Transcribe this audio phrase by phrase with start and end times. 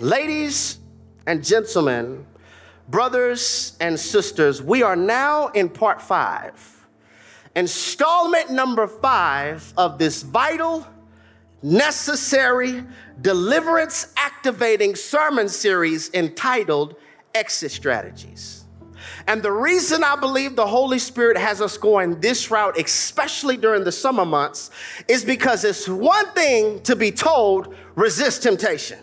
[0.00, 0.78] Ladies
[1.26, 2.24] and gentlemen,
[2.88, 6.86] brothers and sisters, we are now in part five,
[7.54, 10.86] installment number five of this vital,
[11.62, 12.82] necessary,
[13.20, 16.96] deliverance activating sermon series entitled
[17.34, 18.64] Exit Strategies.
[19.26, 23.84] And the reason I believe the Holy Spirit has us going this route, especially during
[23.84, 24.70] the summer months,
[25.08, 28.98] is because it's one thing to be told resist temptation,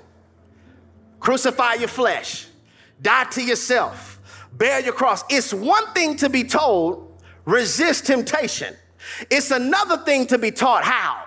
[1.19, 2.47] crucify your flesh,
[3.01, 4.19] die to yourself,
[4.53, 5.23] bear your cross.
[5.29, 7.03] It's one thing to be told
[7.45, 8.75] resist temptation,
[9.31, 11.23] it's another thing to be taught how.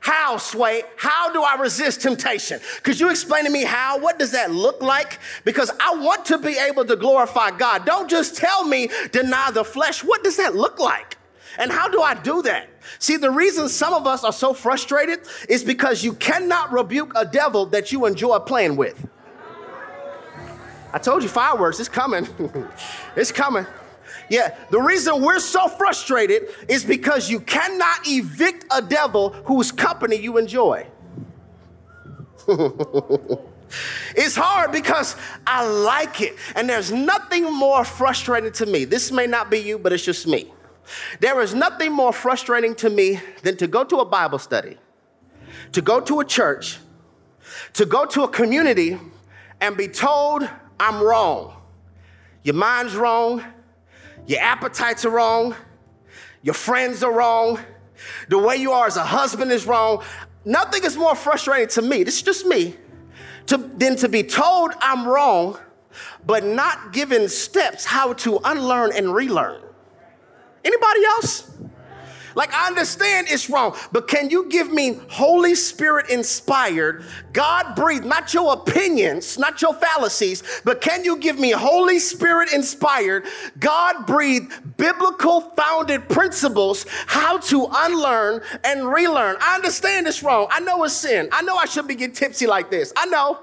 [0.00, 0.82] How, Sway?
[0.96, 2.60] How do I resist temptation?
[2.82, 4.00] Could you explain to me how?
[4.00, 5.20] What does that look like?
[5.44, 7.86] Because I want to be able to glorify God.
[7.86, 10.02] Don't just tell me deny the flesh.
[10.02, 11.18] What does that look like?
[11.56, 12.68] And how do I do that?
[12.98, 17.24] See, the reason some of us are so frustrated is because you cannot rebuke a
[17.24, 19.06] devil that you enjoy playing with.
[20.92, 22.28] I told you fireworks, it's coming.
[23.16, 23.66] it's coming.
[24.28, 30.16] Yeah, the reason we're so frustrated is because you cannot evict a devil whose company
[30.16, 30.86] you enjoy.
[34.16, 36.36] it's hard because I like it.
[36.54, 38.84] And there's nothing more frustrating to me.
[38.84, 40.52] This may not be you, but it's just me.
[41.20, 44.76] There is nothing more frustrating to me than to go to a Bible study,
[45.72, 46.78] to go to a church,
[47.74, 48.98] to go to a community
[49.60, 50.48] and be told
[50.82, 51.54] I'm wrong.
[52.42, 53.44] Your mind's wrong.
[54.26, 55.54] Your appetites are wrong.
[56.42, 57.60] Your friends are wrong.
[58.28, 60.02] The way you are as a husband is wrong.
[60.44, 62.74] Nothing is more frustrating to me, this is just me,
[63.46, 65.56] to, than to be told I'm wrong,
[66.26, 69.62] but not given steps how to unlearn and relearn.
[70.64, 71.48] Anybody else?
[72.34, 78.04] Like, I understand it's wrong, but can you give me Holy Spirit inspired, God breathed,
[78.04, 83.26] not your opinions, not your fallacies, but can you give me Holy Spirit inspired,
[83.58, 89.36] God breathed, biblical founded principles how to unlearn and relearn?
[89.40, 90.46] I understand it's wrong.
[90.50, 91.28] I know it's sin.
[91.32, 92.92] I know I shouldn't be getting tipsy like this.
[92.96, 93.40] I know.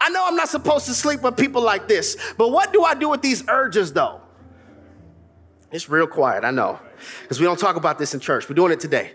[0.00, 2.16] I know I'm not supposed to sleep with people like this.
[2.36, 4.20] But what do I do with these urges though?
[5.74, 6.78] It's real quiet, I know
[7.22, 8.48] because we don't talk about this in church.
[8.48, 9.10] We're doing it today.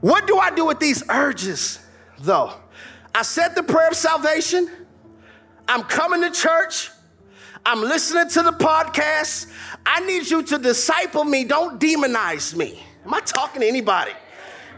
[0.00, 1.78] What do I do with these urges,
[2.20, 2.54] though?
[3.14, 4.70] I said the prayer of salvation.
[5.68, 6.88] I'm coming to church.
[7.66, 9.52] I'm listening to the podcast.
[9.84, 11.44] I need you to disciple me.
[11.44, 12.82] Don't demonize me.
[13.04, 14.12] Am I talking to anybody?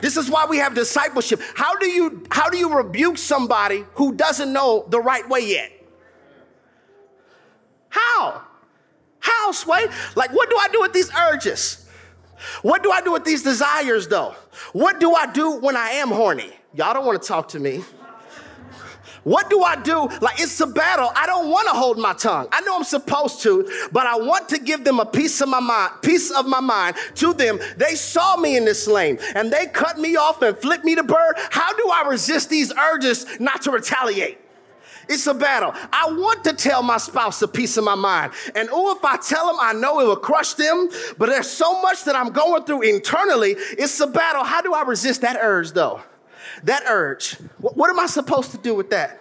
[0.00, 1.40] This is why we have discipleship.
[1.54, 5.70] How do you how do you rebuke somebody who doesn't know the right way yet?
[7.90, 8.42] How?
[9.22, 9.86] How, Sway?
[10.14, 11.88] Like, what do I do with these urges?
[12.62, 14.34] What do I do with these desires though?
[14.72, 16.52] What do I do when I am horny?
[16.74, 17.84] Y'all don't want to talk to me.
[19.24, 20.08] What do I do?
[20.20, 21.12] Like it's a battle.
[21.14, 22.48] I don't want to hold my tongue.
[22.50, 25.60] I know I'm supposed to, but I want to give them a piece of my
[25.60, 27.60] mind, piece of my mind to them.
[27.76, 31.04] They saw me in this lane and they cut me off and flipped me the
[31.04, 31.34] bird.
[31.50, 34.40] How do I resist these urges not to retaliate?
[35.08, 35.72] It's a battle.
[35.92, 38.32] I want to tell my spouse a piece of my mind.
[38.54, 40.88] And oh, if I tell them, I know it will crush them.
[41.18, 43.52] But there's so much that I'm going through internally.
[43.52, 44.44] It's a battle.
[44.44, 46.00] How do I resist that urge, though?
[46.64, 47.34] That urge.
[47.58, 49.20] What, am I supposed to do with that?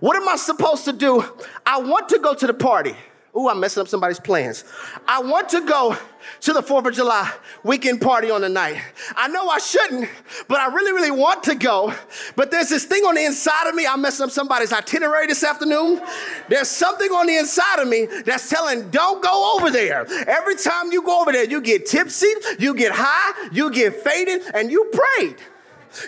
[0.00, 1.24] What am I supposed to do?
[1.66, 2.94] I want to go to the party.
[3.36, 4.64] Ooh, I'm messing up somebody's plans.
[5.06, 5.96] I want to go
[6.40, 8.80] to the 4th of July weekend party on the night.
[9.16, 10.08] I know I shouldn't,
[10.48, 11.94] but I really, really want to go.
[12.36, 13.86] But there's this thing on the inside of me.
[13.86, 16.00] I'm messing up somebody's itinerary this afternoon.
[16.48, 20.06] There's something on the inside of me that's telling, don't go over there.
[20.28, 24.42] Every time you go over there, you get tipsy, you get high, you get faded,
[24.54, 25.36] and you prayed.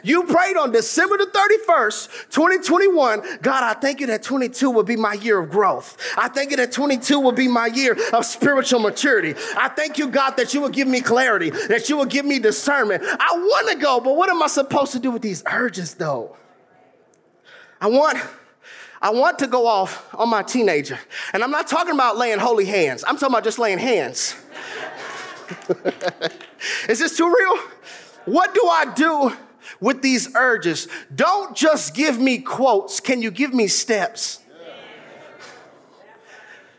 [0.02, 3.38] You prayed on December the 31st, 2021.
[3.42, 5.96] God, I thank you that 22 will be my year of growth.
[6.16, 9.34] I thank you that 22 will be my year of spiritual maturity.
[9.56, 12.38] I thank you, God, that you will give me clarity, that you will give me
[12.38, 13.02] discernment.
[13.04, 16.36] I want to go, but what am I supposed to do with these urges, though?
[17.80, 18.18] I want.
[19.02, 20.98] I want to go off on my teenager.
[21.32, 23.02] And I'm not talking about laying holy hands.
[23.06, 24.36] I'm talking about just laying hands.
[26.88, 27.56] Is this too real?
[28.26, 29.32] What do I do
[29.80, 30.88] with these urges.
[31.14, 33.00] Don't just give me quotes.
[33.00, 34.40] Can you give me steps?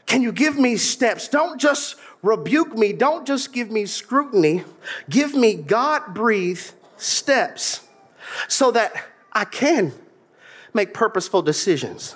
[0.06, 1.28] Can you give me steps?
[1.30, 2.92] Don't just rebuke me.
[2.92, 4.64] Don't just give me scrutiny.
[5.10, 7.88] Give me God breathed steps
[8.48, 8.94] so that
[9.32, 9.94] I can
[10.74, 12.16] make purposeful decisions.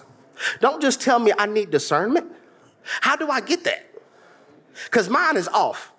[0.59, 2.31] Don't just tell me I need discernment.
[3.01, 3.89] How do I get that?
[4.85, 5.91] Because mine is off.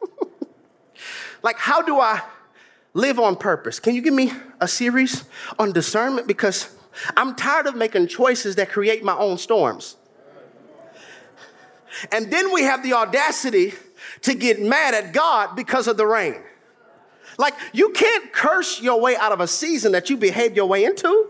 [1.42, 2.22] like, how do I
[2.94, 3.80] live on purpose.
[3.80, 5.24] Can you give me a series
[5.58, 6.26] on discernment?
[6.26, 6.74] Because
[7.16, 9.96] I'm tired of making choices that create my own storms.
[12.10, 13.74] And then we have the audacity
[14.22, 16.42] to get mad at God because of the rain.
[17.38, 20.84] Like, you can't curse your way out of a season that you behaved your way
[20.84, 21.28] into.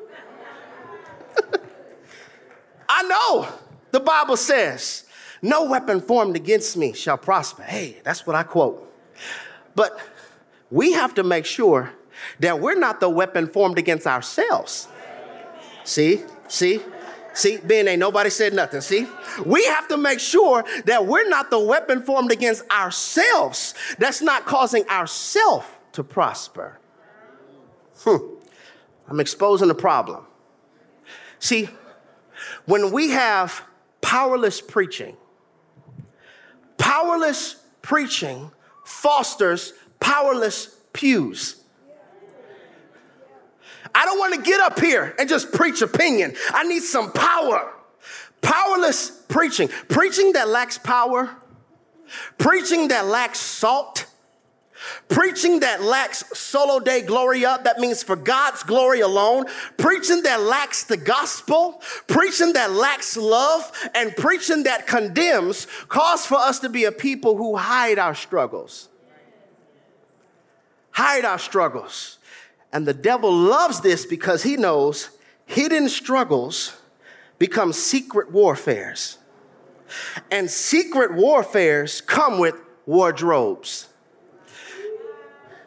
[2.88, 3.48] I know
[3.92, 5.04] the Bible says,
[5.40, 7.62] no weapon formed against me shall prosper.
[7.62, 8.88] Hey, that's what I quote.
[9.74, 9.98] But
[10.72, 11.92] we have to make sure
[12.40, 14.88] that we're not the weapon formed against ourselves.
[15.84, 16.80] See, see,
[17.34, 18.80] see, Ben ain't nobody said nothing.
[18.80, 19.06] See,
[19.44, 24.46] we have to make sure that we're not the weapon formed against ourselves that's not
[24.46, 26.78] causing ourselves to prosper.
[27.98, 28.16] Hmm.
[29.08, 30.24] I'm exposing the problem.
[31.38, 31.69] See,
[32.64, 33.62] when we have
[34.00, 35.19] powerless preaching,
[36.78, 38.50] powerless preaching
[38.84, 41.56] fosters powerless pews.
[43.94, 46.34] I don't want to get up here and just preach opinion.
[46.50, 47.72] I need some power.
[48.40, 51.31] Powerless preaching, preaching that lacks power,
[52.38, 54.06] preaching that lacks salt,
[55.08, 59.44] Preaching that lacks solo deo gloria, that means for God's glory alone.
[59.76, 61.81] Preaching that lacks the gospel.
[62.08, 63.70] Preaching that lacks love.
[63.94, 68.88] And preaching that condemns calls for us to be a people who hide our struggles.
[70.92, 72.18] Hide our struggles.
[72.72, 75.10] And the devil loves this because he knows
[75.44, 76.76] hidden struggles
[77.38, 79.18] become secret warfares.
[80.30, 82.54] And secret warfares come with
[82.86, 83.88] wardrobes.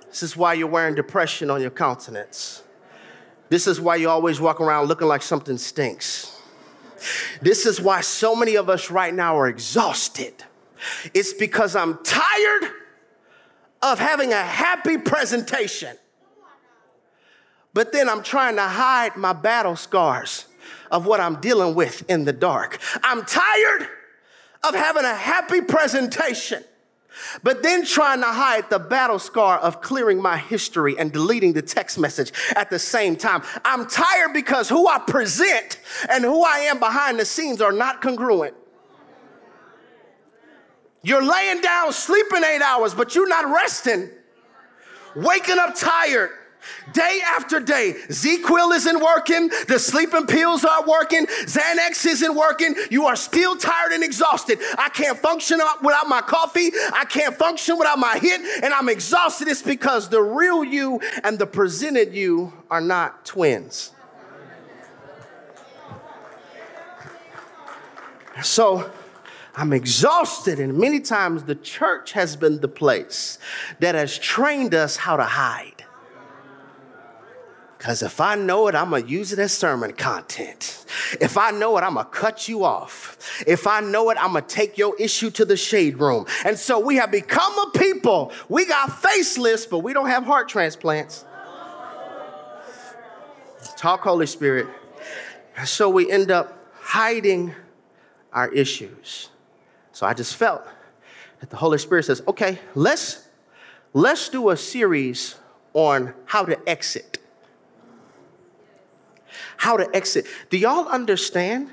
[0.07, 2.63] This is why you're wearing depression on your countenance.
[3.50, 6.42] This is why you always walk around looking like something stinks.
[7.42, 10.33] This is why so many of us right now are exhausted.
[11.13, 12.71] It's because I'm tired
[13.81, 15.95] of having a happy presentation.
[17.74, 20.45] But then I'm trying to hide my battle scars
[20.92, 22.80] of what I'm dealing with in the dark.
[23.04, 23.89] I'm tired
[24.63, 26.63] of having a happy presentation
[27.44, 31.62] but then trying to hide the battle scar of clearing my history and deleting the
[31.62, 33.42] text message at the same time.
[33.63, 35.80] I'm tired because who I present
[36.10, 38.56] and who I am behind the scenes are not congruent.
[41.06, 44.10] You're laying down sleeping eight hours, but you're not resting,
[45.16, 46.31] waking up tired
[46.94, 52.75] Day after day, ZzzQuil isn't working, the sleeping pills aren't working, Xanax isn't working.
[52.90, 54.60] You are still tired and exhausted.
[54.78, 56.72] I can't function without my coffee.
[56.94, 59.48] I can't function without my hit, and I'm exhausted.
[59.48, 63.92] It's because the real you and the presented you are not twins.
[68.44, 68.92] So,
[69.57, 73.40] I'm exhausted, and many times the church has been the place
[73.80, 75.86] that has trained us how to hide.
[77.78, 80.86] Because if I know it, I'm going to use it as sermon content.
[81.22, 83.44] If I know it, I'm going to cut you off.
[83.46, 86.25] If I know it, I'm going to take your issue to the shade room.
[86.46, 88.31] And so we have become a people.
[88.50, 91.25] We got facelifts, but we don't have heart transplants.
[93.78, 94.68] Talk, Holy Spirit.
[95.63, 97.54] So we end up hiding
[98.34, 99.30] our issues.
[99.95, 100.62] So I just felt
[101.39, 103.27] that the Holy Spirit says, okay, let's,
[103.94, 105.36] let's do a series
[105.74, 107.15] on how to exit
[109.57, 110.27] how to exit.
[110.50, 111.69] Do y'all understand?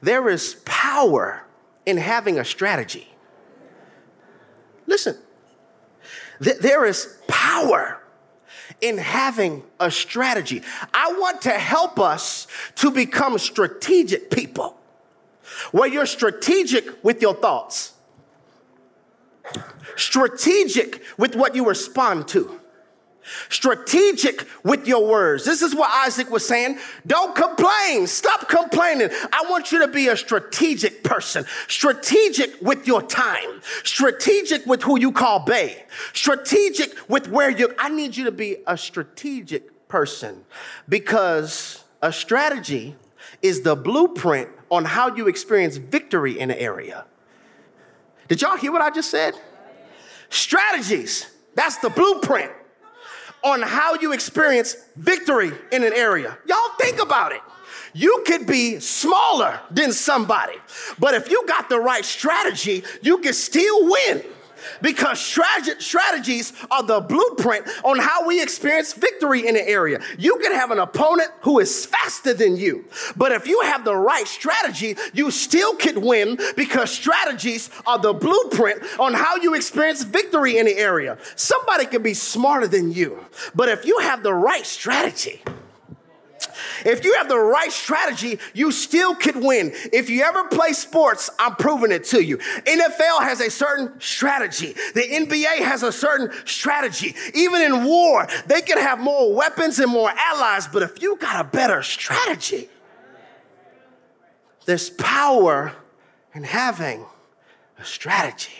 [0.00, 1.44] There is power
[1.86, 3.08] in having a strategy.
[4.86, 5.16] Listen,
[6.42, 8.00] th- there is power
[8.80, 10.62] in having a strategy.
[10.92, 14.78] I want to help us to become strategic people,
[15.72, 17.94] where you're strategic with your thoughts,
[19.96, 22.60] strategic with what you respond to
[23.48, 25.44] Strategic with your words.
[25.44, 26.78] This is what Isaac was saying.
[27.06, 28.06] Don't complain.
[28.06, 29.08] Stop complaining.
[29.32, 31.46] I want you to be a strategic person.
[31.68, 33.62] Strategic with your time.
[33.82, 35.84] Strategic with who you call Bay.
[36.12, 40.44] Strategic with where you I need you to be a strategic person
[40.88, 42.94] because a strategy
[43.42, 47.04] is the blueprint on how you experience victory in an area.
[48.28, 49.34] Did y'all hear what I just said?
[50.30, 51.26] Strategies.
[51.54, 52.50] That's the blueprint
[53.44, 56.36] on how you experience victory in an area.
[56.46, 57.42] Y'all think about it.
[57.92, 60.56] You could be smaller than somebody,
[60.98, 64.24] but if you got the right strategy, you can still win
[64.82, 70.00] because strategies are the blueprint on how we experience victory in an area.
[70.18, 72.84] You can have an opponent who is faster than you,
[73.16, 78.12] but if you have the right strategy, you still could win because strategies are the
[78.12, 81.18] blueprint on how you experience victory in an area.
[81.36, 85.42] Somebody can be smarter than you, but if you have the right strategy,
[86.84, 89.72] If you have the right strategy, you still could win.
[89.92, 92.38] If you ever play sports, I'm proving it to you.
[92.38, 94.74] NFL has a certain strategy.
[94.94, 97.14] The NBA has a certain strategy.
[97.34, 101.44] Even in war, they can have more weapons and more allies, but if you got
[101.44, 102.68] a better strategy,
[104.66, 105.72] there's power
[106.34, 107.04] in having
[107.78, 108.52] a strategy.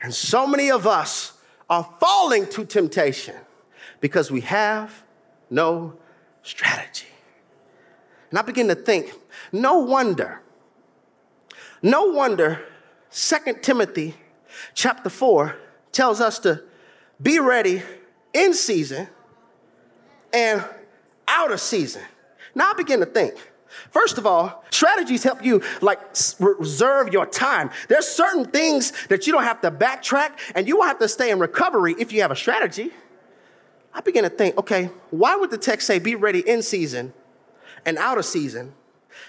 [0.00, 1.32] And so many of us
[1.68, 3.34] are falling to temptation
[4.00, 5.02] because we have
[5.50, 5.94] no
[6.42, 7.07] strategy.
[8.30, 9.12] And I begin to think,
[9.52, 10.40] no wonder,
[11.82, 12.60] no wonder
[13.10, 14.14] 2 Timothy
[14.74, 15.56] chapter 4
[15.92, 16.62] tells us to
[17.20, 17.82] be ready
[18.32, 19.08] in season
[20.32, 20.64] and
[21.26, 22.02] out of season.
[22.54, 23.34] Now I begin to think,
[23.90, 26.00] First of all, strategies help you like
[26.38, 27.70] reserve your time.
[27.88, 31.30] There's certain things that you don't have to backtrack and you won't have to stay
[31.30, 32.90] in recovery if you have a strategy.
[33.92, 37.12] I begin to think, okay, why would the text say be ready in season
[37.88, 38.74] and out of season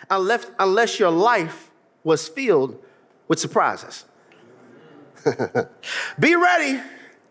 [0.09, 1.71] unless, unless your life
[2.03, 2.77] was filled
[3.29, 4.03] with surprises?
[6.19, 6.81] be ready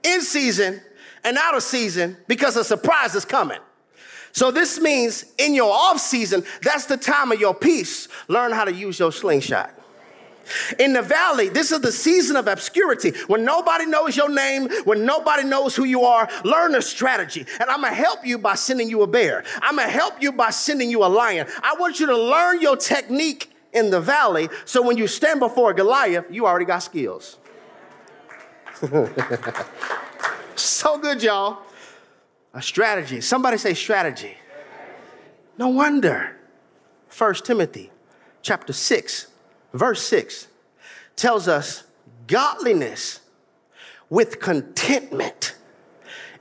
[0.03, 0.81] in season
[1.25, 3.59] and out of season because a surprise is coming.
[4.33, 8.09] So this means in your off season, that's the time of your peace.
[8.29, 9.75] Learn how to use your slingshot.
[10.79, 13.13] In the valley, this is the season of obscurity.
[13.27, 17.47] When nobody knows your name, when nobody knows who you are, learn a strategy.
[17.61, 19.45] And I'm gonna help you by sending you a bear.
[19.63, 21.47] I'm gonna help you by sending you a lion.
[21.63, 25.73] I want you to learn your technique in the valley so when you stand before
[25.73, 27.39] Goliath, you already got skills.
[30.55, 31.59] so good, y'all.
[32.55, 33.21] A strategy.
[33.21, 34.37] Somebody say strategy.
[35.59, 36.37] No wonder.
[37.17, 37.91] 1 Timothy
[38.43, 39.27] chapter 6,
[39.73, 40.49] verse 6
[41.17, 41.85] tells us
[42.27, 43.21] godliness
[44.11, 45.55] with contentment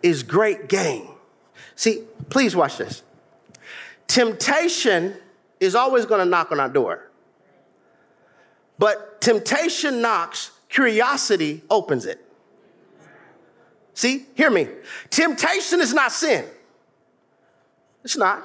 [0.03, 1.07] is great gain.
[1.75, 3.03] See, please watch this.
[4.07, 5.15] Temptation
[5.59, 7.09] is always going to knock on our door.
[8.79, 12.23] But temptation knocks, curiosity opens it.
[13.93, 14.67] See, hear me.
[15.09, 16.45] Temptation is not sin.
[18.03, 18.43] It's not.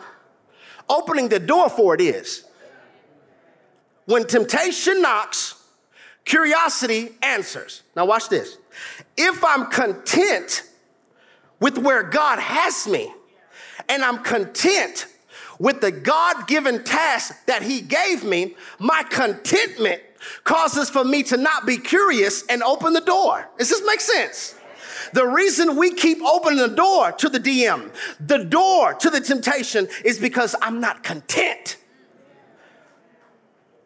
[0.89, 2.45] Opening the door for it is.
[4.07, 5.63] When temptation knocks,
[6.25, 7.83] curiosity answers.
[7.97, 8.59] Now, watch this.
[9.17, 10.65] If I'm content
[11.61, 13.13] with where God has me,
[13.89, 15.07] and I'm content
[15.59, 20.01] with the God given task that He gave me, my contentment
[20.45, 23.49] causes for me to not be curious and open the door.
[23.59, 24.57] Does this make sense?
[25.13, 29.89] The reason we keep opening the door to the DM, the door to the temptation,
[30.05, 31.77] is because I'm not content.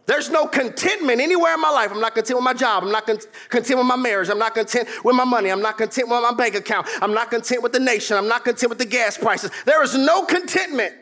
[0.06, 1.90] There's no contentment anywhere in my life.
[1.90, 2.84] I'm not content with my job.
[2.84, 4.28] I'm not content with my marriage.
[4.28, 5.50] I'm not content with my money.
[5.50, 6.86] I'm not content with my bank account.
[7.02, 8.16] I'm not content with the nation.
[8.16, 9.50] I'm not content with the gas prices.
[9.64, 10.94] There is no contentment.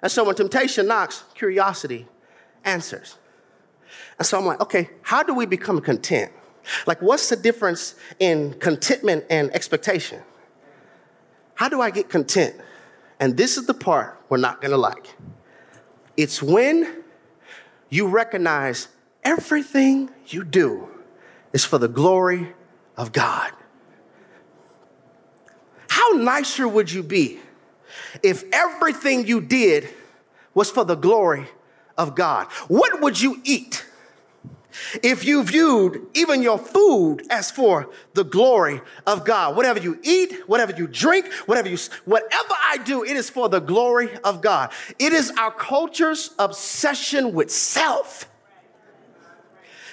[0.00, 2.06] And so when temptation knocks, curiosity
[2.64, 3.16] answers.
[4.18, 6.30] And so I'm like, okay, how do we become content?
[6.86, 10.22] Like, what's the difference in contentment and expectation?
[11.54, 12.54] How do I get content?
[13.18, 15.14] And this is the part we're not gonna like.
[16.16, 17.03] It's when
[17.88, 18.88] you recognize
[19.22, 20.88] everything you do
[21.52, 22.52] is for the glory
[22.96, 23.52] of God.
[25.88, 27.38] How nicer would you be
[28.22, 29.88] if everything you did
[30.52, 31.46] was for the glory
[31.96, 32.46] of God?
[32.68, 33.84] What would you eat?
[35.02, 39.56] If you viewed even your food as for the glory of God.
[39.56, 43.60] Whatever you eat, whatever you drink, whatever you, whatever I do, it is for the
[43.60, 44.72] glory of God.
[44.98, 48.28] It is our culture's obsession with self.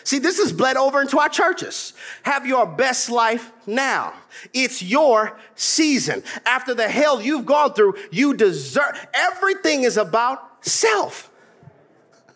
[0.04, 1.94] See, this is bled over into our churches.
[2.24, 4.14] Have your best life now.
[4.54, 6.24] It's your season.
[6.46, 11.30] After the hell you've gone through, you deserve, everything is about self.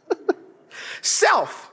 [1.02, 1.65] self.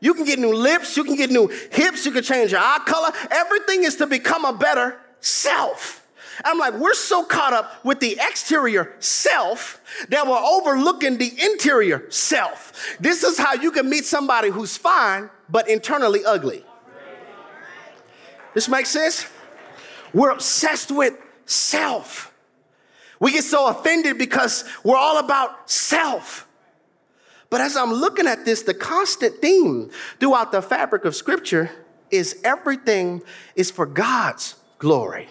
[0.00, 2.80] You can get new lips, you can get new hips, you can change your eye
[2.86, 3.10] color.
[3.30, 6.06] Everything is to become a better self.
[6.44, 12.10] I'm like, we're so caught up with the exterior self that we're overlooking the interior
[12.10, 12.96] self.
[13.00, 16.64] This is how you can meet somebody who's fine, but internally ugly.
[18.52, 19.26] This makes sense?
[20.12, 21.14] We're obsessed with
[21.46, 22.32] self.
[23.18, 26.45] We get so offended because we're all about self.
[27.56, 31.70] But as I'm looking at this, the constant theme throughout the fabric of scripture
[32.10, 33.22] is everything
[33.54, 35.28] is for God's glory.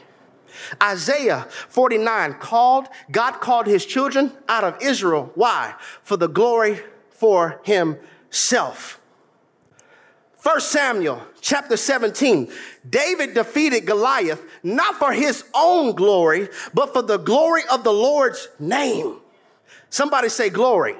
[0.81, 5.33] Isaiah 49 called, God called his children out of Israel.
[5.35, 5.75] Why?
[6.01, 6.79] For the glory
[7.11, 8.99] for himself.
[10.41, 12.51] 1 Samuel chapter 17,
[12.89, 18.47] David defeated Goliath not for his own glory, but for the glory of the Lord's
[18.57, 19.17] name.
[19.91, 20.95] Somebody say glory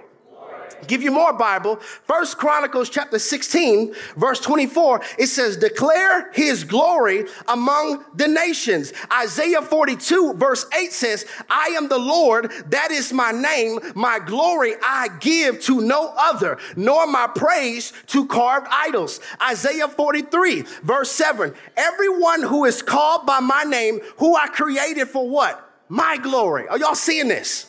[0.88, 1.78] give you more Bible.
[1.78, 8.94] First Chronicles chapter 16, verse 24, it says, declare his glory among the nations.
[9.12, 13.80] Isaiah 42, verse 8 says, I am the Lord, that is my name.
[13.96, 19.20] My glory I give to no other, nor my praise to carved idols.
[19.42, 25.30] Isaiah 43, verse 7, everyone who is called by my name, who I created for
[25.30, 25.62] what?
[25.90, 26.68] My glory.
[26.68, 27.68] Are y'all seeing this?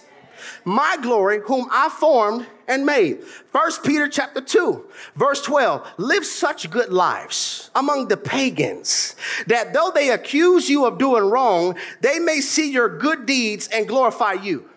[0.65, 3.23] My glory, whom I formed and made.
[3.25, 4.85] First Peter chapter 2,
[5.15, 5.87] verse 12.
[5.99, 11.77] Live such good lives among the pagans that though they accuse you of doing wrong,
[12.01, 14.69] they may see your good deeds and glorify you.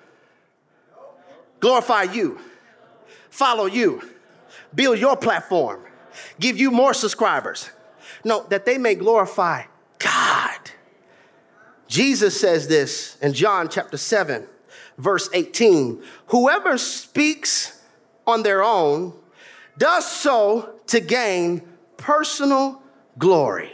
[1.59, 2.39] Glorify you.
[3.29, 4.01] Follow you.
[4.73, 5.81] Build your platform.
[6.39, 7.69] Give you more subscribers.
[8.23, 9.63] No, that they may glorify
[9.97, 10.59] God.
[11.87, 14.45] Jesus says this in John chapter 7,
[14.99, 16.03] verse 18.
[16.27, 17.81] Whoever speaks
[18.27, 19.13] on their own
[19.77, 21.61] does so to gain
[21.97, 22.81] personal
[23.17, 23.71] glory.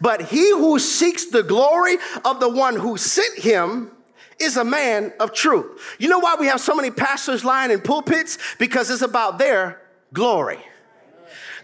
[0.00, 3.90] But he who seeks the glory of the one who sent him
[4.38, 5.96] is a man of truth.
[5.98, 8.38] You know why we have so many pastors lying in pulpits?
[8.58, 9.80] Because it's about their
[10.12, 10.58] glory.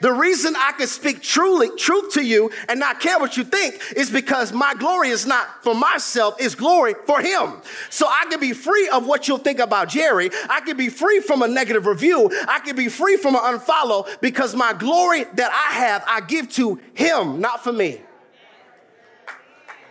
[0.00, 3.80] The reason I can speak truly truth to you and not care what you think
[3.96, 7.54] is because my glory is not for myself, it's glory for him.
[7.90, 10.30] So I can be free of what you'll think about Jerry.
[10.48, 12.30] I can be free from a negative review.
[12.48, 16.50] I can be free from an unfollow because my glory that I have, I give
[16.52, 18.00] to him, not for me.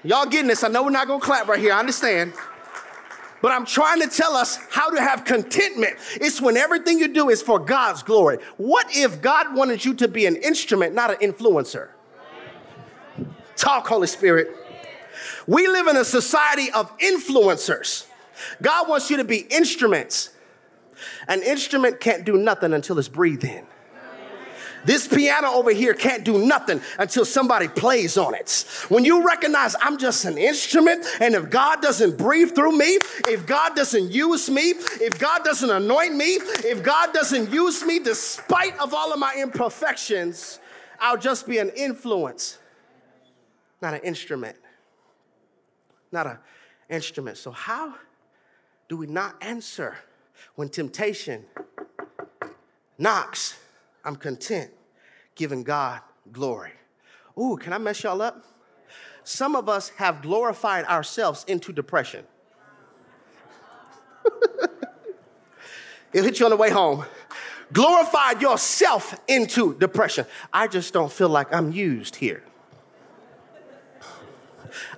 [0.03, 0.63] Y'all getting this?
[0.63, 1.73] I know we're not gonna clap right here.
[1.73, 2.33] I understand.
[3.45, 5.97] But I'm trying to tell us how to have contentment.
[6.15, 8.39] It's when everything you do is for God's glory.
[8.57, 11.89] What if God wanted you to be an instrument, not an influencer?
[13.55, 14.49] Talk, Holy Spirit.
[15.45, 18.07] We live in a society of influencers.
[18.63, 20.31] God wants you to be instruments.
[21.27, 23.67] An instrument can't do nothing until it's breathed in.
[24.85, 28.65] This piano over here can't do nothing until somebody plays on it.
[28.89, 33.45] When you recognize I'm just an instrument, and if God doesn't breathe through me, if
[33.45, 38.77] God doesn't use me, if God doesn't anoint me, if God doesn't use me despite
[38.79, 40.59] of all of my imperfections,
[40.99, 42.59] I'll just be an influence,
[43.81, 44.57] not an instrument.
[46.11, 46.37] Not an
[46.89, 47.37] instrument.
[47.37, 47.95] So, how
[48.87, 49.97] do we not answer
[50.55, 51.43] when temptation
[52.97, 53.57] knocks?
[54.05, 54.71] I'm content
[55.35, 56.71] giving God glory.
[57.37, 58.45] Ooh, can I mess y'all up?
[59.23, 62.23] Some of us have glorified ourselves into depression.
[66.13, 67.03] It'll hit you on the way home.
[67.73, 70.25] Glorified yourself into depression.
[70.53, 72.43] I just don't feel like I'm used here.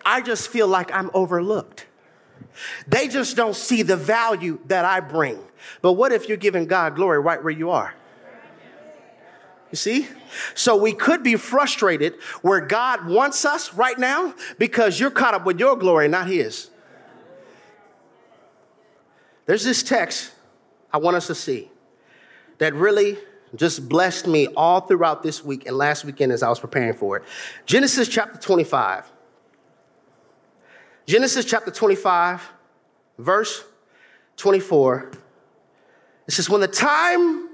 [0.06, 1.86] I just feel like I'm overlooked.
[2.88, 5.39] They just don't see the value that I bring.
[5.82, 7.93] But what if you're giving God glory right where you are?
[9.71, 10.08] You see?
[10.56, 15.45] So we could be frustrated where God wants us right now because you're caught up
[15.45, 16.69] with your glory, not His.
[19.45, 20.32] There's this text
[20.91, 21.69] I want us to see
[22.60, 23.17] that really
[23.56, 27.17] just blessed me all throughout this week and last weekend as I was preparing for
[27.17, 27.23] it.
[27.65, 29.12] Genesis chapter 25.
[31.06, 32.41] Genesis chapter 25,
[33.17, 33.63] verse
[34.36, 35.12] 24.
[36.27, 37.47] It says, When the time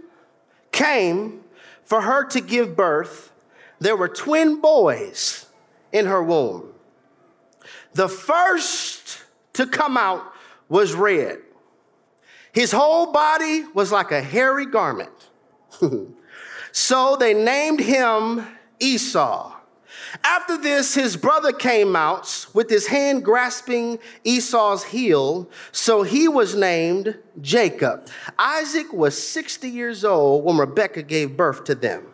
[0.72, 1.43] came
[1.86, 3.32] for her to give birth,
[3.80, 5.48] there were twin boys
[5.92, 6.74] in her womb.
[7.94, 10.24] The first to come out
[10.70, 11.40] was red.
[12.52, 15.30] His whole body was like a hairy garment.
[16.72, 18.46] so they named him
[18.80, 19.54] Esau.
[20.24, 26.56] After this, his brother came out with his hand grasping Esau's heel, so he was
[26.56, 28.08] named Jacob.
[28.38, 32.08] Isaac was 60 years old when Rebekah gave birth to them.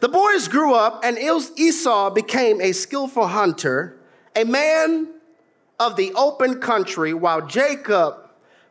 [0.00, 3.98] The boys grew up, and Esau became a skillful hunter,
[4.36, 5.08] a man
[5.80, 8.16] of the open country, while Jacob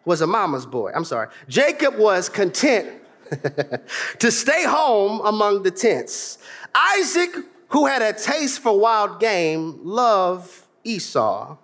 [0.06, 0.91] was a mama's boy.
[0.95, 1.27] I'm sorry.
[1.47, 2.89] Jacob was content
[4.19, 6.38] to stay home among the tents.
[6.73, 7.32] Isaac
[7.71, 10.51] who had a taste for wild game, loved
[10.84, 11.57] Esau,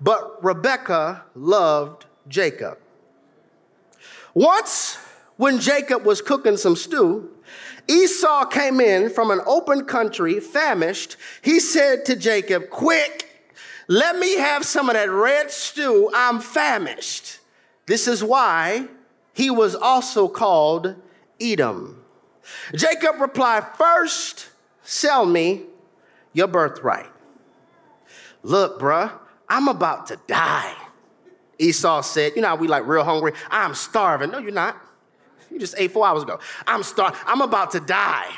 [0.00, 2.78] but Rebekah loved Jacob.
[4.34, 4.98] Once,
[5.36, 7.30] when Jacob was cooking some stew,
[7.88, 11.16] Esau came in from an open country, famished.
[11.42, 13.52] He said to Jacob, Quick,
[13.88, 16.10] let me have some of that red stew.
[16.14, 17.38] I'm famished.
[17.86, 18.86] This is why
[19.32, 20.94] he was also called
[21.40, 22.04] Edom.
[22.74, 24.50] Jacob replied, First,
[24.88, 25.64] sell me
[26.32, 27.10] your birthright.
[28.42, 29.12] Look, bruh,
[29.48, 30.74] I'm about to die.
[31.58, 33.32] Esau said, You know how we like real hungry?
[33.50, 34.30] I'm starving.
[34.30, 34.76] No, you're not.
[35.50, 36.38] You just ate four hours ago.
[36.66, 37.18] I'm starving.
[37.26, 38.30] I'm about to die.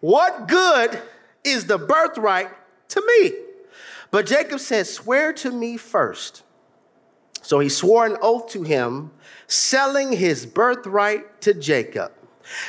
[0.00, 1.00] What good
[1.44, 2.50] is the birthright
[2.88, 3.32] to me?
[4.10, 6.42] But Jacob said, Swear to me first.
[7.40, 9.10] So he swore an oath to him,
[9.46, 12.12] selling his birthright to Jacob.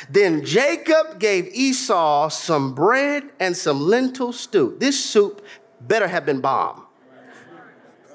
[0.08, 4.76] Then Jacob gave Esau some bread and some lentil stew.
[4.78, 5.44] This soup
[5.80, 6.86] better have been bomb.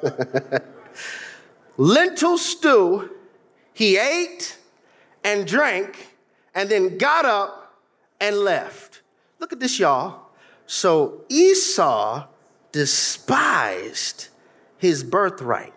[1.78, 3.10] lentil stew,
[3.74, 4.58] he ate
[5.24, 6.16] and drank
[6.54, 7.82] and then got up
[8.20, 9.02] and left.
[9.40, 10.30] Look at this, y'all.
[10.68, 12.28] So Esau
[12.72, 14.30] despised
[14.78, 15.74] his birthright.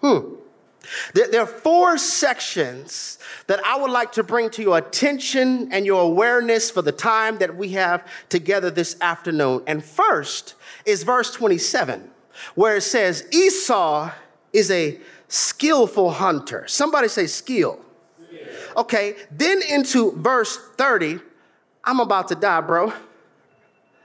[0.00, 0.34] Hmm.
[1.14, 6.02] There are four sections that I would like to bring to your attention and your
[6.02, 9.62] awareness for the time that we have together this afternoon.
[9.66, 12.10] And first is verse 27,
[12.54, 14.10] where it says, Esau
[14.52, 16.66] is a skillful hunter.
[16.68, 17.78] Somebody say skill.
[18.76, 21.20] Okay, then into verse 30,
[21.84, 22.92] I'm about to die, bro.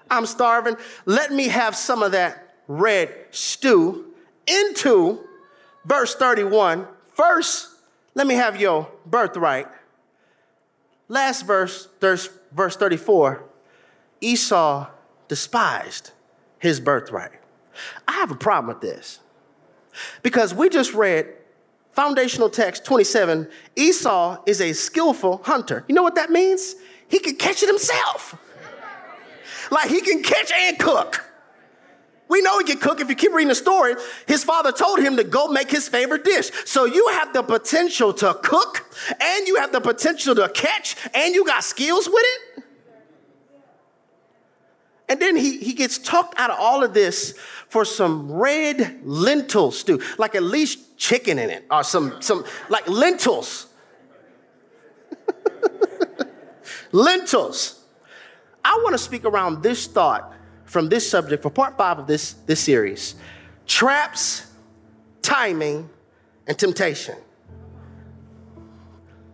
[0.10, 0.76] I'm starving.
[1.06, 4.14] Let me have some of that red stew.
[4.46, 5.27] Into
[5.88, 6.86] verse 31.
[7.08, 7.70] First,
[8.14, 9.68] let me have your birthright.
[11.08, 13.44] Last verse, verse 34.
[14.20, 14.88] Esau
[15.28, 16.12] despised
[16.60, 17.32] his birthright.
[18.08, 19.20] I have a problem with this
[20.22, 21.34] because we just read
[21.92, 25.86] foundational text 27 Esau is a skillful hunter.
[25.88, 26.76] You know what that means?
[27.08, 28.36] He can catch it himself.
[29.72, 31.27] Like he can catch and cook.
[32.30, 33.00] We know he can cook.
[33.00, 33.96] If you keep reading the story,
[34.28, 36.52] his father told him to go make his favorite dish.
[36.66, 38.86] So you have the potential to cook,
[39.22, 42.64] and you have the potential to catch, and you got skills with it.
[45.10, 47.34] And then he, he gets talked out of all of this
[47.70, 52.90] for some red lentil stew, like at least chicken in it, or some, some like
[52.90, 53.68] lentils.
[56.92, 57.82] lentils.
[58.66, 60.34] I want to speak around this thought
[60.68, 63.16] from this subject for part five of this, this series
[63.66, 64.46] traps,
[65.22, 65.90] timing,
[66.46, 67.16] and temptation.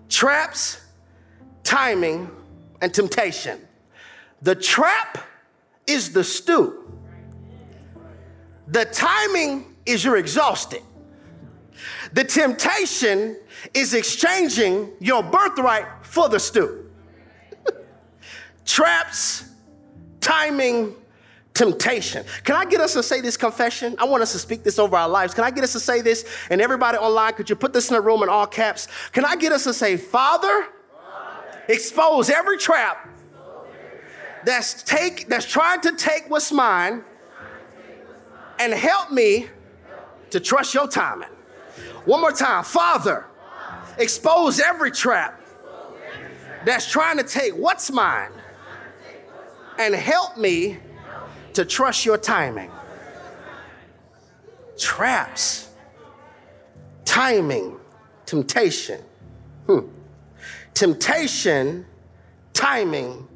[0.09, 0.79] Traps,
[1.63, 2.29] timing,
[2.81, 3.59] and temptation.
[4.41, 5.25] The trap
[5.87, 6.83] is the stew,
[8.67, 10.81] the timing is you're exhausted.
[12.13, 13.37] The temptation
[13.73, 16.89] is exchanging your birthright for the stew.
[18.65, 19.49] Traps,
[20.21, 20.95] timing,
[21.53, 22.25] temptation.
[22.43, 23.95] Can I get us to say this confession?
[23.99, 25.33] I want us to speak this over our lives.
[25.33, 26.25] Can I get us to say this?
[26.49, 28.87] And everybody online, could you put this in the room in all caps?
[29.11, 30.67] Can I get us to say, Father,
[31.67, 33.09] expose every trap
[34.45, 37.03] that's take that's trying to take what's mine
[38.59, 39.47] and help me
[40.29, 41.29] to trust your timing.
[42.05, 43.25] One more time, Father,
[43.97, 45.39] expose every trap
[46.65, 48.31] that's trying to take what's mine
[49.79, 50.77] and help me
[51.53, 52.71] to trust your timing.
[54.77, 55.69] Traps,
[57.05, 57.77] timing,
[58.25, 59.01] temptation.
[59.67, 59.79] Hmm.
[60.73, 61.85] Temptation,
[62.53, 63.27] timing,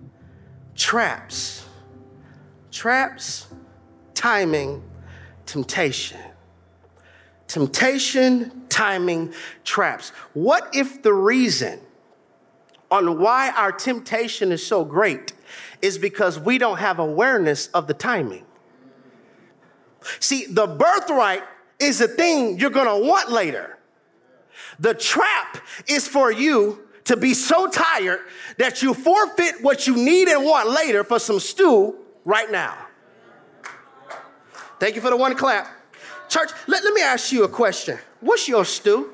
[0.76, 1.66] traps.
[2.72, 3.48] Traps,
[4.14, 4.84] timing,
[5.46, 6.20] temptation.
[7.48, 10.10] Temptation, timing, traps.
[10.34, 11.80] What if the reason
[12.90, 15.34] on why our temptation is so great
[15.82, 18.46] is because we don't have awareness of the timing.
[20.20, 21.44] See, the birthright
[21.80, 23.78] is a thing you're gonna want later.
[24.80, 28.20] The trap is for you to be so tired
[28.58, 32.78] that you forfeit what you need and want later for some stew right now.
[34.80, 35.68] Thank you for the one clap.
[36.30, 37.98] Church, let, let me ask you a question.
[38.20, 39.14] What's your stew?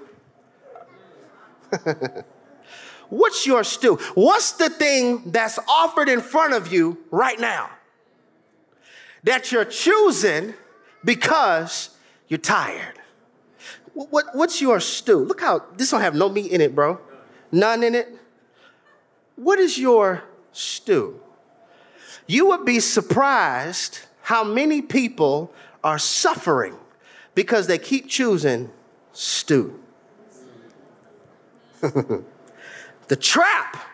[3.13, 3.97] What's your stew?
[4.15, 7.69] What's the thing that's offered in front of you right now
[9.23, 10.55] that you're choosing
[11.05, 11.91] because
[12.27, 12.99] you're tired?
[13.93, 15.17] What, what, what's your stew?
[15.17, 16.99] Look how this don't have no meat in it, bro.
[17.51, 18.17] None in it.
[19.35, 21.21] What is your stew?
[22.25, 26.75] You would be surprised how many people are suffering
[27.35, 28.71] because they keep choosing
[29.11, 29.79] stew.
[33.07, 33.85] The trap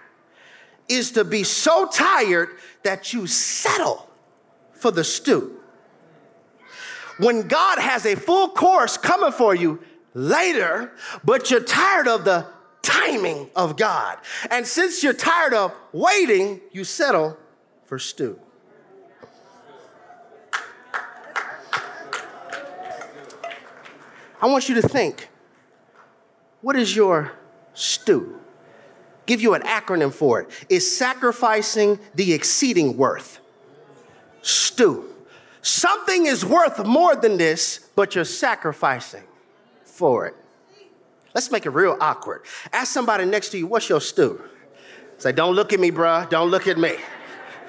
[0.88, 2.50] is to be so tired
[2.84, 4.10] that you settle
[4.74, 5.60] for the stew.
[7.18, 9.80] When God has a full course coming for you
[10.14, 10.92] later,
[11.24, 12.48] but you're tired of the
[12.82, 14.18] timing of God.
[14.50, 17.38] And since you're tired of waiting, you settle
[17.86, 18.40] for stew.
[24.42, 25.28] I want you to think
[26.62, 27.32] What is your
[27.74, 28.40] stew?
[29.30, 30.50] Give you an acronym for it.
[30.70, 33.40] Is sacrificing the exceeding worth.
[34.42, 35.06] Stew.
[35.62, 39.22] Something is worth more than this, but you're sacrificing
[39.86, 40.36] for it.
[41.36, 42.42] Let's make it real awkward.
[42.74, 44.42] Ask somebody next to you, what's your stew?
[45.20, 46.28] Say, don't look at me, bruh.
[46.28, 46.96] Don't look at me.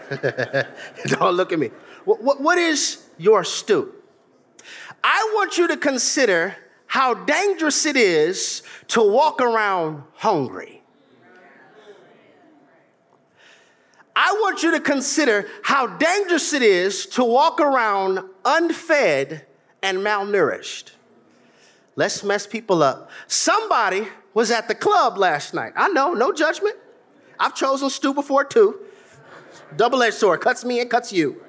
[1.08, 1.72] don't look at me.
[2.06, 3.92] What, what, what is your stew?
[5.04, 10.79] I want you to consider how dangerous it is to walk around hungry.
[14.14, 19.46] I want you to consider how dangerous it is to walk around unfed
[19.82, 20.92] and malnourished.
[21.96, 23.10] Let's mess people up.
[23.26, 25.72] Somebody was at the club last night.
[25.76, 26.76] I know, no judgment.
[27.38, 28.80] I've chosen stew before too.
[29.76, 31.42] Double edged sword, cuts me and cuts you.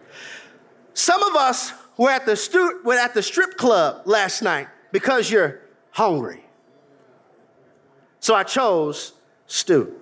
[0.93, 5.32] Some of us were at the, stu- were at the strip club last night because
[5.32, 6.43] you're hungry.
[8.19, 9.13] So I chose
[9.47, 10.01] stew.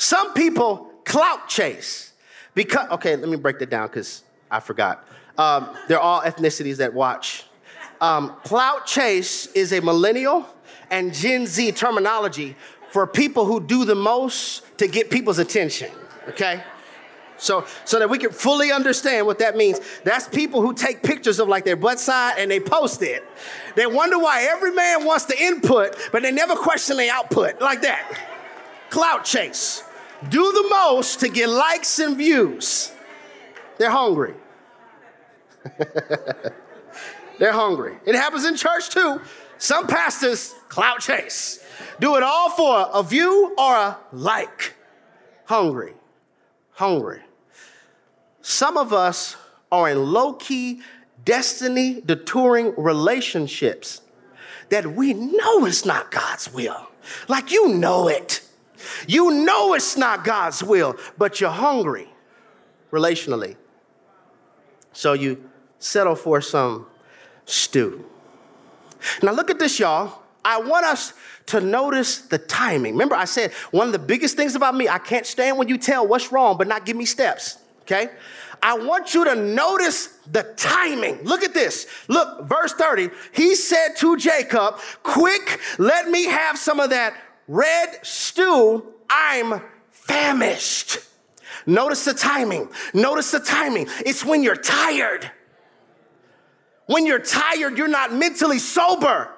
[0.00, 2.14] Some people clout chase
[2.54, 5.06] because, okay, let me break that down because I forgot.
[5.36, 7.44] Um, they're all ethnicities that watch.
[8.00, 10.46] Um, clout chase is a millennial
[10.90, 12.56] and Gen Z terminology
[12.88, 15.90] for people who do the most to get people's attention,
[16.28, 16.64] okay?
[17.36, 19.80] So, so that we can fully understand what that means.
[20.02, 23.22] That's people who take pictures of like their butt side and they post it.
[23.76, 27.82] They wonder why every man wants the input, but they never question the output like
[27.82, 28.18] that.
[28.88, 29.84] Clout chase.
[30.28, 32.92] Do the most to get likes and views.
[33.78, 34.34] They're hungry.
[37.38, 37.96] They're hungry.
[38.04, 39.20] It happens in church too.
[39.56, 41.64] Some pastors clout chase.
[41.98, 44.74] Do it all for a view or a like.
[45.46, 45.94] Hungry.
[46.72, 47.20] Hungry.
[48.42, 49.36] Some of us
[49.72, 50.82] are in low key,
[51.24, 54.02] destiny detouring relationships
[54.68, 56.88] that we know it's not God's will.
[57.28, 58.42] Like you know it.
[59.06, 62.08] You know it's not God's will, but you're hungry
[62.90, 63.56] relationally.
[64.92, 66.86] So you settle for some
[67.44, 68.04] stew.
[69.22, 70.22] Now look at this, y'all.
[70.44, 71.12] I want us
[71.46, 72.92] to notice the timing.
[72.92, 75.78] Remember, I said one of the biggest things about me, I can't stand when you
[75.78, 77.58] tell what's wrong, but not give me steps.
[77.82, 78.08] Okay?
[78.62, 81.22] I want you to notice the timing.
[81.24, 81.86] Look at this.
[82.08, 83.10] Look, verse 30.
[83.32, 87.14] He said to Jacob, Quick, let me have some of that
[87.50, 88.86] red stew.
[89.10, 89.60] I'm
[89.90, 90.98] famished.
[91.66, 92.68] Notice the timing.
[92.94, 93.88] Notice the timing.
[94.06, 95.30] It's when you're tired.
[96.86, 99.30] When you're tired, you're not mentally sober.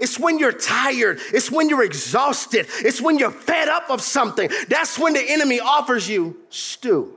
[0.00, 1.18] It's when you're tired.
[1.32, 2.66] It's when you're exhausted.
[2.80, 4.50] It's when you're fed up of something.
[4.68, 7.16] That's when the enemy offers you stew.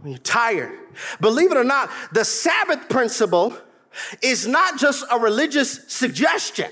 [0.00, 0.78] When you're tired.
[1.20, 3.54] Believe it or not, the Sabbath principle
[4.22, 6.70] is not just a religious suggestion.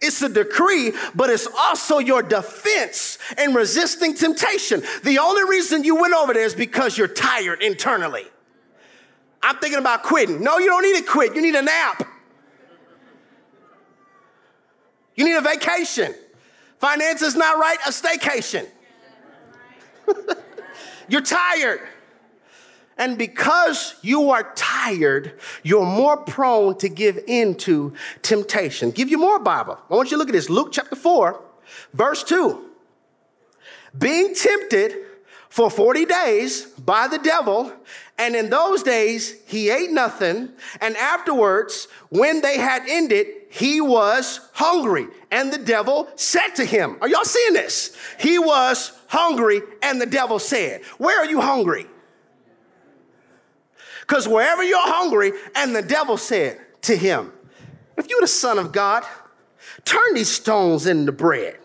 [0.00, 4.82] It's a decree, but it's also your defense in resisting temptation.
[5.02, 8.24] The only reason you went over there is because you're tired internally.
[9.42, 10.42] I'm thinking about quitting.
[10.42, 11.34] No, you don't need to quit.
[11.34, 12.04] You need a nap.
[15.16, 16.14] You need a vacation.
[16.78, 18.68] Finances not right, a staycation.
[21.08, 21.80] You're tired.
[22.98, 28.90] And because you are tired, you're more prone to give in to temptation.
[28.90, 29.78] Give you more Bible.
[29.88, 30.50] I want you to look at this.
[30.50, 31.40] Luke chapter 4,
[31.94, 32.64] verse 2.
[33.96, 34.96] Being tempted
[35.48, 37.72] for 40 days by the devil,
[38.18, 40.50] and in those days, he ate nothing.
[40.80, 45.06] And afterwards, when they had ended, he was hungry.
[45.30, 47.96] And the devil said to him, Are y'all seeing this?
[48.18, 51.86] He was hungry, and the devil said, Where are you hungry?
[54.08, 57.30] Because wherever you're hungry, and the devil said to him,
[57.98, 59.04] If you're the Son of God,
[59.84, 61.58] turn these stones into bread.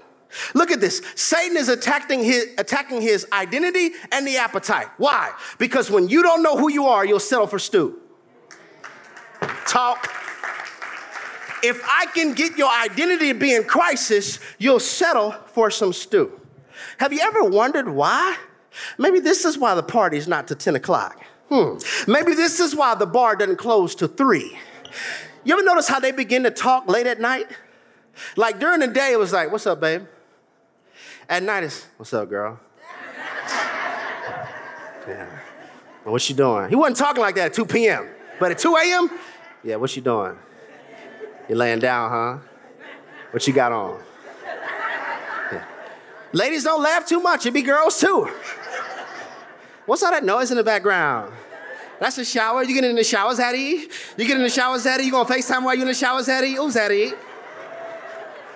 [0.53, 1.01] Look at this.
[1.15, 4.87] Satan is attacking his, attacking his identity and the appetite.
[4.97, 5.31] Why?
[5.57, 7.99] Because when you don't know who you are, you'll settle for stew.
[9.65, 10.11] Talk.
[11.63, 16.41] If I can get your identity to be in crisis, you'll settle for some stew.
[16.97, 18.35] Have you ever wondered why?
[18.97, 21.23] Maybe this is why the party's not to 10 o'clock.
[21.53, 21.77] Hmm.
[22.11, 24.57] Maybe this is why the bar doesn't close to 3.
[25.43, 27.45] You ever notice how they begin to talk late at night?
[28.35, 30.03] Like during the day, it was like, What's up, babe?
[31.29, 32.59] At night, it's, what's up, girl?
[35.07, 35.39] yeah.
[36.03, 36.69] What you doing?
[36.69, 38.09] He wasn't talking like that at 2 p.m.
[38.39, 39.11] But at 2 a.m.,
[39.63, 40.35] yeah, what you doing?
[41.47, 42.37] You laying down, huh?
[43.29, 44.01] What you got on?
[46.31, 47.45] Ladies don't laugh too much.
[47.45, 48.27] It be girls too.
[49.85, 51.31] What's all that noise in the background?
[52.03, 52.63] That's a shower.
[52.63, 53.89] You get in the shower, Zaddy.
[54.17, 55.05] You get in the shower, Zaddy.
[55.05, 56.57] You gonna FaceTime while you in the shower, Zaddy?
[56.57, 57.15] Oh, Zaddy.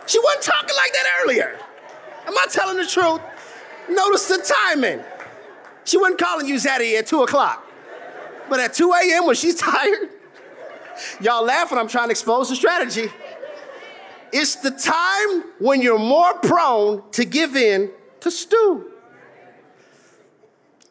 [0.05, 1.57] She wasn't talking like that earlier.
[2.25, 3.21] Am I telling the truth?
[3.89, 5.01] Notice the timing.
[5.85, 7.65] She wasn't calling you Zaddy at 2 o'clock.
[8.49, 9.25] But at 2 a.m.
[9.25, 10.09] when she's tired,
[11.21, 13.07] y'all laughing, I'm trying to expose the strategy.
[14.33, 18.91] It's the time when you're more prone to give in to stew.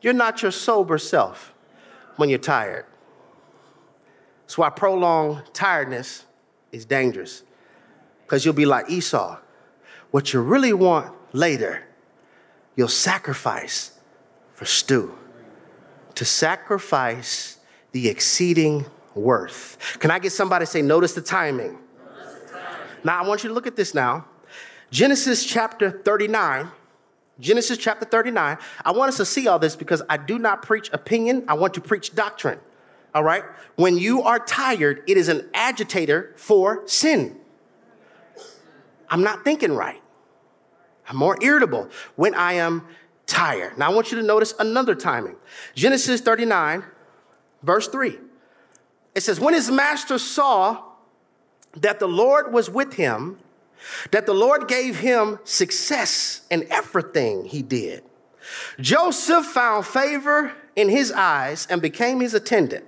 [0.01, 1.53] You're not your sober self
[2.17, 2.85] when you're tired.
[4.43, 6.25] That's why prolonged tiredness
[6.73, 7.43] is dangerous.
[8.25, 9.39] Because you'll be like Esau.
[10.11, 11.85] What you really want later,
[12.77, 13.99] you'll sacrifice
[14.55, 15.17] for stew.
[16.15, 17.59] To sacrifice
[17.93, 19.97] the exceeding worth.
[19.99, 21.79] Can I get somebody to say, notice the timing?
[23.05, 24.27] Now, I want you to look at this now.
[24.91, 26.69] Genesis chapter 39.
[27.39, 28.57] Genesis chapter 39.
[28.85, 31.75] I want us to see all this because I do not preach opinion, I want
[31.75, 32.59] to preach doctrine.
[33.15, 33.45] All right?
[33.77, 37.39] When you are tired, it is an agitator for sin.
[39.09, 40.03] I'm not thinking right.
[41.09, 42.87] I'm more irritable when I am
[43.27, 43.79] tired.
[43.79, 45.37] Now, I want you to notice another timing.
[45.75, 46.85] Genesis 39,
[47.63, 48.19] verse 3.
[49.15, 50.83] It says, When his master saw
[51.77, 53.39] that the Lord was with him,
[54.11, 58.03] that the Lord gave him success in everything he did.
[58.81, 62.85] Joseph found favor in his eyes and became his attendant.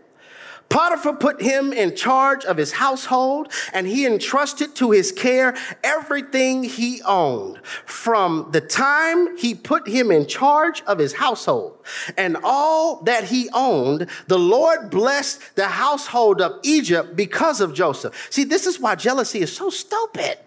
[0.69, 6.63] Potiphar put him in charge of his household and he entrusted to his care everything
[6.63, 11.79] he owned from the time he put him in charge of his household
[12.19, 14.09] and all that he owned.
[14.27, 18.29] The Lord blessed the household of Egypt because of Joseph.
[18.31, 20.39] See, this is why jealousy is so stupid.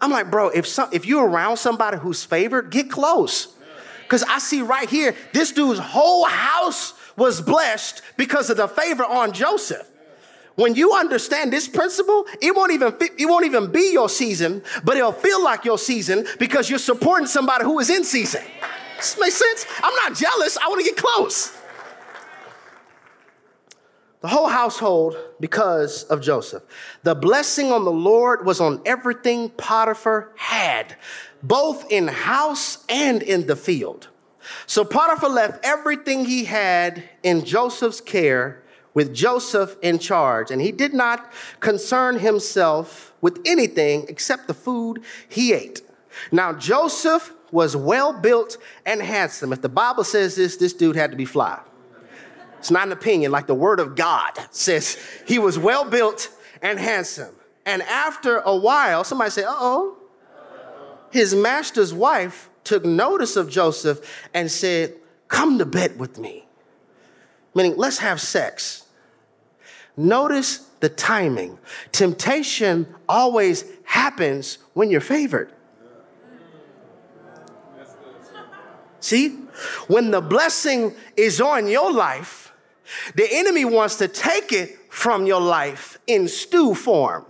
[0.00, 3.48] I'm like, bro, if, some, if you're around somebody who's favored, get close.
[4.02, 9.04] Because I see right here, this dude's whole house was blessed because of the favor
[9.04, 9.86] on Joseph.
[10.54, 14.62] When you understand this principle, it won't even fit, it won't even be your season,
[14.82, 18.42] but it'll feel like your season because you're supporting somebody who is in season.
[18.96, 19.66] This makes sense?
[19.82, 20.56] I'm not jealous.
[20.56, 21.56] I want to get close.
[24.20, 26.64] The whole household because of Joseph.
[27.04, 30.96] The blessing on the Lord was on everything Potiphar had,
[31.42, 34.08] both in house and in the field.
[34.66, 40.72] So Potiphar left everything he had in Joseph's care with Joseph in charge, and he
[40.72, 45.82] did not concern himself with anything except the food he ate.
[46.32, 49.52] Now, Joseph was well built and handsome.
[49.52, 51.60] If the Bible says this, this dude had to be fly.
[52.58, 56.78] It's not an opinion, like the word of God says he was well built and
[56.78, 57.34] handsome.
[57.64, 59.96] And after a while, somebody said, uh oh,
[61.10, 64.94] his master's wife took notice of Joseph and said,
[65.28, 66.46] Come to bed with me.
[67.54, 68.86] Meaning, let's have sex.
[69.96, 71.58] Notice the timing.
[71.92, 75.52] Temptation always happens when you're favored.
[79.00, 79.30] See,
[79.86, 82.47] when the blessing is on your life,
[83.14, 87.24] the enemy wants to take it from your life in stew form.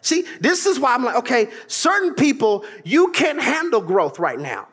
[0.00, 4.68] See, this is why I'm like, okay, certain people, you can't handle growth right now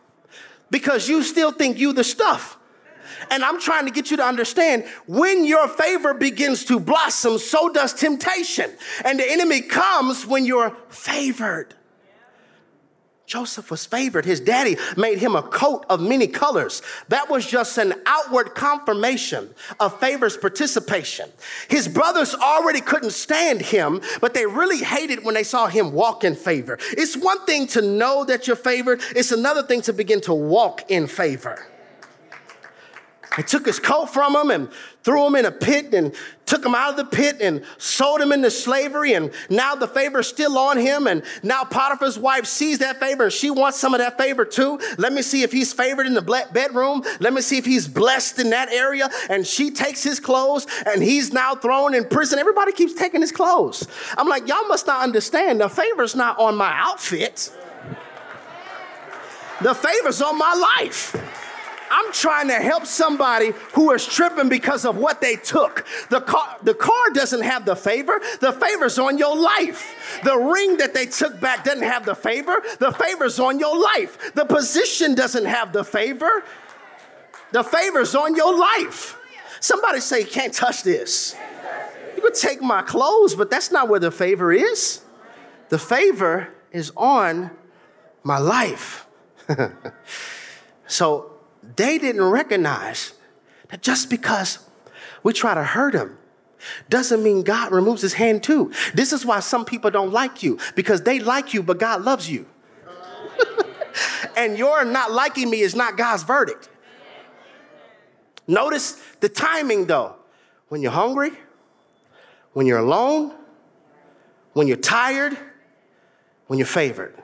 [0.72, 2.58] because you still think you the stuff.
[3.30, 7.70] And I'm trying to get you to understand when your favor begins to blossom, so
[7.70, 8.72] does temptation.
[9.06, 11.76] And the enemy comes when you're favored.
[13.32, 14.26] Joseph was favored.
[14.26, 16.82] His daddy made him a coat of many colors.
[17.08, 21.30] That was just an outward confirmation of favor's participation.
[21.70, 26.26] His brothers already couldn't stand him, but they really hated when they saw him walk
[26.26, 26.78] in favor.
[26.92, 30.92] It's one thing to know that you're favored, it's another thing to begin to walk
[30.92, 31.66] in favor.
[33.38, 34.70] They took his coat from him and
[35.04, 36.14] threw him in a pit and
[36.46, 39.14] took him out of the pit and sold him into slavery.
[39.14, 41.08] And now the favor is still on him.
[41.08, 44.80] And now Potiphar's wife sees that favor and she wants some of that favor too.
[44.98, 47.04] Let me see if he's favored in the bedroom.
[47.22, 49.10] Let me see if he's blessed in that area.
[49.30, 52.38] And she takes his clothes and he's now thrown in prison.
[52.38, 53.88] Everybody keeps taking his clothes.
[54.18, 55.62] I'm like, y'all must not understand.
[55.62, 57.50] The favor's not on my outfit,
[59.62, 61.16] the favor's on my life.
[61.92, 65.86] I'm trying to help somebody who is tripping because of what they took.
[66.10, 70.22] The car, the car doesn't have the favor, the favor's on your life.
[70.24, 74.34] The ring that they took back doesn't have the favor, the favor's on your life.
[74.34, 76.46] The position doesn't have the favor,
[77.52, 79.18] the favor's on your life.
[79.60, 81.36] Somebody say, You can't touch this.
[82.16, 85.02] You could take my clothes, but that's not where the favor is.
[85.68, 87.52] The favor is on
[88.24, 89.08] my life.
[90.88, 91.31] so
[91.76, 93.14] they didn't recognize
[93.70, 94.60] that just because
[95.24, 96.18] we try to hurt him
[96.90, 98.72] doesn't mean God removes his hand too.
[98.94, 102.30] This is why some people don't like you because they like you, but God loves
[102.30, 102.46] you.
[104.38, 106.70] and your not liking me is not God's verdict.
[108.48, 110.16] Notice the timing though.
[110.68, 111.32] When you're hungry,
[112.54, 113.34] when you're alone,
[114.54, 115.38] when you're tired,
[116.48, 117.16] when you're favored.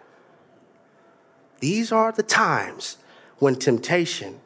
[1.59, 2.97] These are the times
[3.39, 4.39] when temptation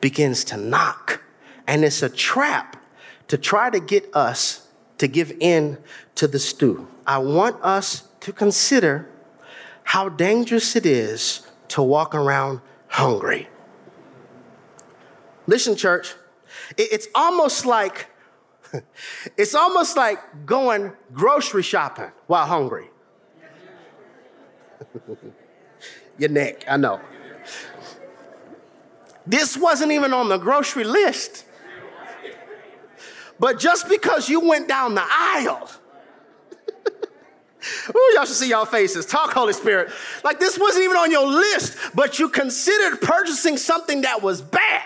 [0.00, 1.22] begins to knock.
[1.66, 2.76] And it's a trap
[3.28, 4.68] to try to get us
[4.98, 5.78] to give in
[6.14, 6.86] to the stew.
[7.06, 9.08] I want us to consider
[9.82, 13.48] how dangerous it is to walk around hungry.
[15.46, 16.14] Listen, church,
[16.76, 18.10] it's almost like
[19.36, 22.90] it's almost like going grocery shopping while hungry.
[26.18, 27.00] Your neck, I know.
[29.26, 31.44] This wasn't even on the grocery list.
[33.38, 35.68] But just because you went down the aisle,
[37.94, 39.06] Ooh, y'all should see y'all faces.
[39.06, 39.90] Talk, Holy Spirit.
[40.22, 44.82] Like this wasn't even on your list, but you considered purchasing something that was bad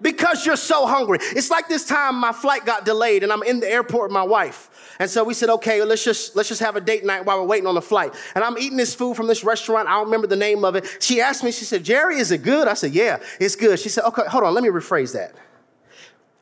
[0.00, 1.18] because you're so hungry.
[1.20, 4.22] It's like this time my flight got delayed and I'm in the airport with my
[4.22, 4.70] wife.
[4.98, 7.46] And so we said, okay, let's just let's just have a date night while we're
[7.46, 8.14] waiting on the flight.
[8.34, 9.88] And I'm eating this food from this restaurant.
[9.88, 10.96] I don't remember the name of it.
[11.00, 12.66] She asked me, she said, Jerry, is it good?
[12.66, 13.78] I said, yeah, it's good.
[13.78, 15.34] She said, okay, hold on, let me rephrase that.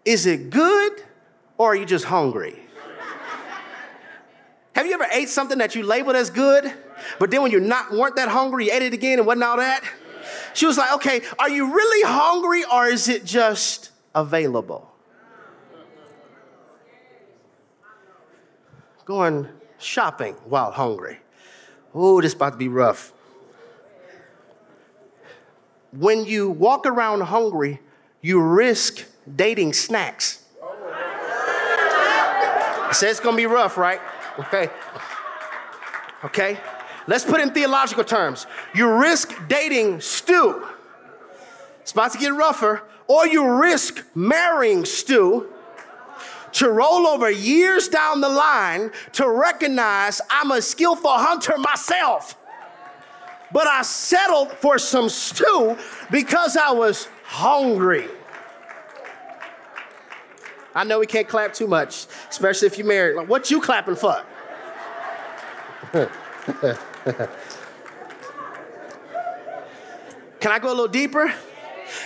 [0.05, 1.03] Is it good
[1.59, 2.57] or are you just hungry?
[4.75, 6.73] Have you ever ate something that you labeled as good,
[7.19, 9.57] but then when you not weren't that hungry, you ate it again and wasn't all
[9.59, 9.85] that?
[10.55, 14.96] She was like, okay, are you really hungry or is it just available?
[19.07, 19.49] Going
[19.79, 21.19] shopping while hungry.
[21.95, 23.13] Oh, this about to be rough.
[25.93, 27.81] When you walk around hungry,
[28.21, 29.05] you risk
[29.37, 30.45] dating snacks.
[32.89, 34.01] I said it's gonna be rough, right?
[34.41, 34.69] Okay.
[36.25, 36.59] Okay.
[37.07, 38.49] Let's put it in theological terms.
[38.75, 40.67] You risk dating stew.
[41.81, 42.83] It's about to get rougher.
[43.07, 45.53] Or you risk marrying stew
[46.53, 52.37] to roll over years down the line to recognize I'm a skillful hunter myself.
[53.53, 55.77] But I settled for some stew
[56.11, 58.09] because I was hungry.
[60.75, 63.17] I know we can't clap too much, especially if you're married.
[63.17, 64.23] Like, what you clapping for?
[70.41, 71.33] Can I go a little deeper?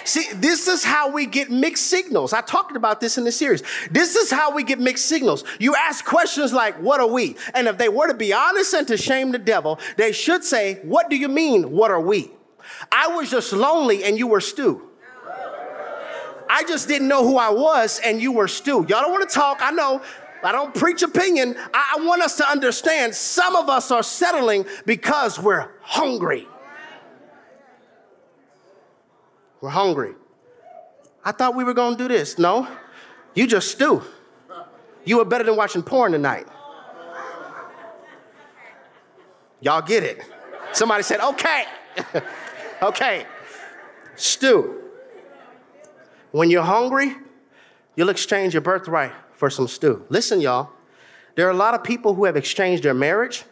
[0.04, 2.32] See, this is how we get mixed signals.
[2.32, 3.62] I talked about this in the series.
[3.90, 5.44] This is how we get mixed signals.
[5.58, 7.36] You ask questions like, What are we?
[7.54, 10.80] And if they were to be honest and to shame the devil, they should say,
[10.82, 12.30] What do you mean, what are we?
[12.92, 14.82] I was just lonely and you were stew.
[16.48, 18.84] I just didn't know who I was and you were stew.
[18.88, 20.02] Y'all don't want to talk, I know.
[20.42, 21.54] I don't preach opinion.
[21.72, 26.48] I, I want us to understand some of us are settling because we're hungry.
[29.60, 30.14] We're hungry.
[31.24, 32.38] I thought we were going to do this.
[32.38, 32.66] No,
[33.34, 34.02] you just stew.
[35.04, 36.46] You were better than watching porn tonight.
[39.60, 40.22] Y'all get it.
[40.72, 41.64] Somebody said, okay.
[42.82, 43.26] okay.
[44.16, 44.82] Stew.
[46.30, 47.16] When you're hungry,
[47.96, 50.06] you'll exchange your birthright for some stew.
[50.08, 50.70] Listen, y'all.
[51.34, 53.44] There are a lot of people who have exchanged their marriage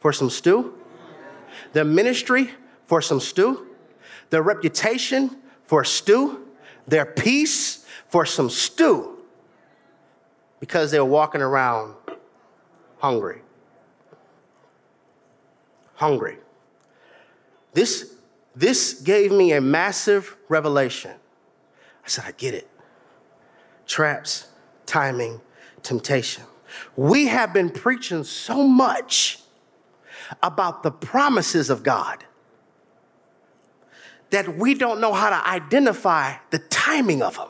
[0.00, 0.74] for some stew,
[1.72, 2.50] their ministry
[2.84, 3.66] for some stew,
[4.30, 5.36] their reputation
[5.66, 6.46] for stew,
[6.86, 9.18] their peace for some stew
[10.60, 11.94] because they were walking around
[12.98, 13.42] hungry.
[15.96, 16.38] Hungry.
[17.72, 18.14] This,
[18.54, 21.12] this gave me a massive revelation.
[22.04, 22.68] I said, I get it.
[23.86, 24.48] Traps,
[24.86, 25.40] timing,
[25.82, 26.44] temptation.
[26.96, 29.40] We have been preaching so much
[30.42, 32.24] about the promises of God
[34.30, 37.48] that we don't know how to identify the timing of them.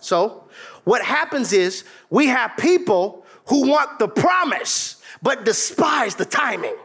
[0.00, 0.48] So,
[0.84, 6.76] what happens is we have people who want the promise but despise the timing.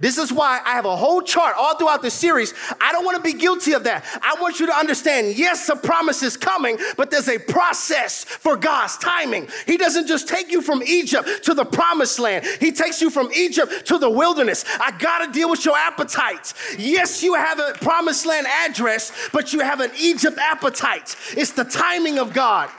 [0.00, 2.54] This is why I have a whole chart all throughout the series.
[2.80, 4.04] I don't want to be guilty of that.
[4.22, 8.56] I want you to understand yes, the promise is coming, but there's a process for
[8.56, 9.48] God's timing.
[9.66, 13.30] He doesn't just take you from Egypt to the promised land, He takes you from
[13.34, 14.64] Egypt to the wilderness.
[14.80, 16.54] I got to deal with your appetites.
[16.78, 21.16] Yes, you have a promised land address, but you have an Egypt appetite.
[21.36, 22.70] It's the timing of God.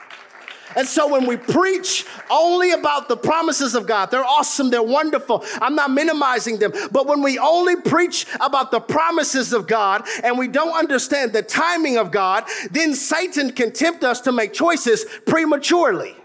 [0.76, 5.44] And so when we preach only about the promises of God, they're awesome, they're wonderful.
[5.62, 6.74] I'm not minimizing them.
[6.92, 11.42] But when we only preach about the promises of God and we don't understand the
[11.42, 16.16] timing of God, then Satan can tempt us to make choices prematurely.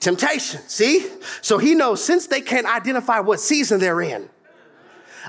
[0.00, 1.06] Temptation, see?
[1.42, 4.28] So he knows since they can't identify what season they're in.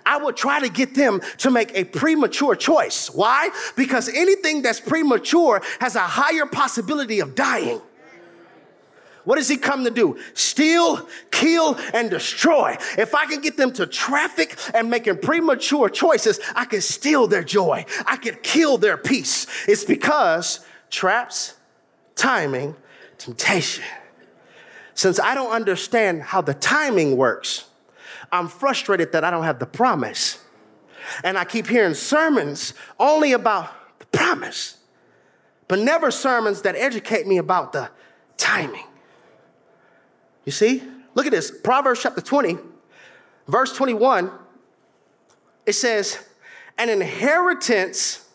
[0.06, 3.10] I will try to get them to make a premature choice.
[3.10, 3.50] Why?
[3.76, 7.82] Because anything that's premature has a higher possibility of dying.
[9.26, 10.18] What does he come to do?
[10.34, 12.78] Steal, kill, and destroy.
[12.98, 17.44] If I can get them to traffic and making premature choices, I can steal their
[17.44, 17.86] joy.
[18.06, 19.46] I can kill their peace.
[19.68, 21.56] It's because traps,
[22.16, 22.76] timing,
[23.18, 23.84] temptation.
[24.94, 27.66] Since I don't understand how the timing works,
[28.32, 30.44] I'm frustrated that I don't have the promise.
[31.24, 34.78] And I keep hearing sermons only about the promise,
[35.68, 37.90] but never sermons that educate me about the
[38.38, 38.84] timing.
[40.50, 40.82] You see?
[41.14, 42.58] Look at this Proverbs chapter 20,
[43.48, 44.32] verse 21.
[45.68, 46.18] It says,
[46.76, 48.28] An inheritance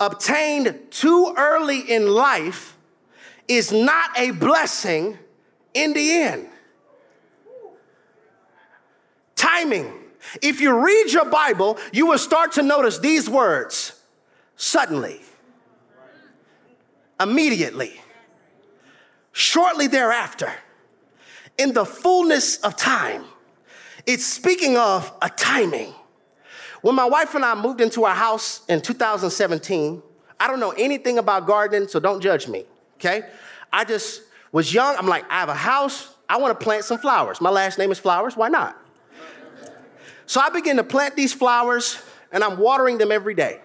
[0.00, 2.78] obtained too early in life
[3.48, 5.18] is not a blessing
[5.74, 6.48] in the end.
[9.34, 9.92] Timing.
[10.40, 14.02] If you read your Bible, you will start to notice these words
[14.56, 15.20] suddenly,
[17.20, 18.00] immediately,
[19.32, 20.50] shortly thereafter,
[21.58, 23.24] in the fullness of time.
[24.06, 25.92] It's speaking of a timing.
[26.82, 30.02] When my wife and I moved into our house in 2017,
[30.38, 32.64] I don't know anything about gardening, so don't judge me,
[32.96, 33.22] okay?
[33.72, 34.96] I just was young.
[34.96, 36.14] I'm like, I have a house.
[36.28, 37.40] I want to plant some flowers.
[37.40, 38.36] My last name is Flowers.
[38.36, 38.76] Why not?
[40.26, 42.02] So I begin to plant these flowers
[42.32, 43.60] and I'm watering them every day.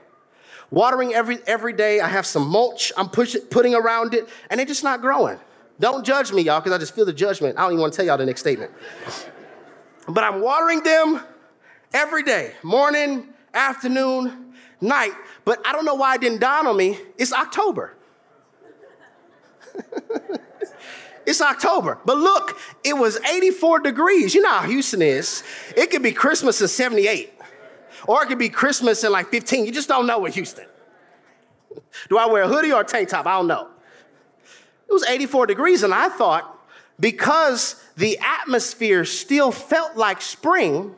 [0.70, 2.00] Watering every, every day.
[2.00, 5.40] I have some mulch I'm push, putting around it and they're just not growing.
[5.82, 7.58] Don't judge me, y'all, because I just feel the judgment.
[7.58, 8.72] I don't even want to tell y'all the next statement.
[10.08, 11.22] but I'm watering them
[11.92, 15.14] every day, morning, afternoon, night.
[15.44, 17.00] But I don't know why it didn't dawn on me.
[17.18, 17.98] It's October.
[21.24, 22.00] It's October.
[22.04, 24.34] But look, it was 84 degrees.
[24.34, 25.44] You know how Houston is.
[25.78, 27.32] It could be Christmas in 78,
[28.08, 29.64] or it could be Christmas in like 15.
[29.64, 30.66] You just don't know with Houston.
[32.10, 33.28] Do I wear a hoodie or a tank top?
[33.28, 33.70] I don't know.
[34.92, 36.60] It was 84 degrees, and I thought
[37.00, 40.94] because the atmosphere still felt like spring,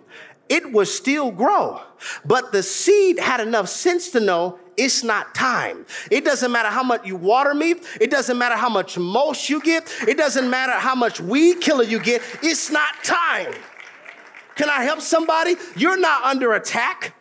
[0.50, 1.80] it would still grow.
[2.26, 5.86] But the seed had enough sense to know it's not time.
[6.10, 7.76] It doesn't matter how much you water me.
[8.02, 9.96] It doesn't matter how much mulch you get.
[10.08, 12.24] It doesn't matter how much weed killer you get.
[12.42, 13.54] It's not time.
[14.56, 15.54] Can I help somebody?
[15.76, 17.14] You're not under attack.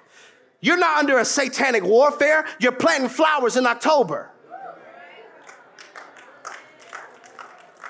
[0.62, 2.46] You're not under a satanic warfare.
[2.60, 4.31] You're planting flowers in October.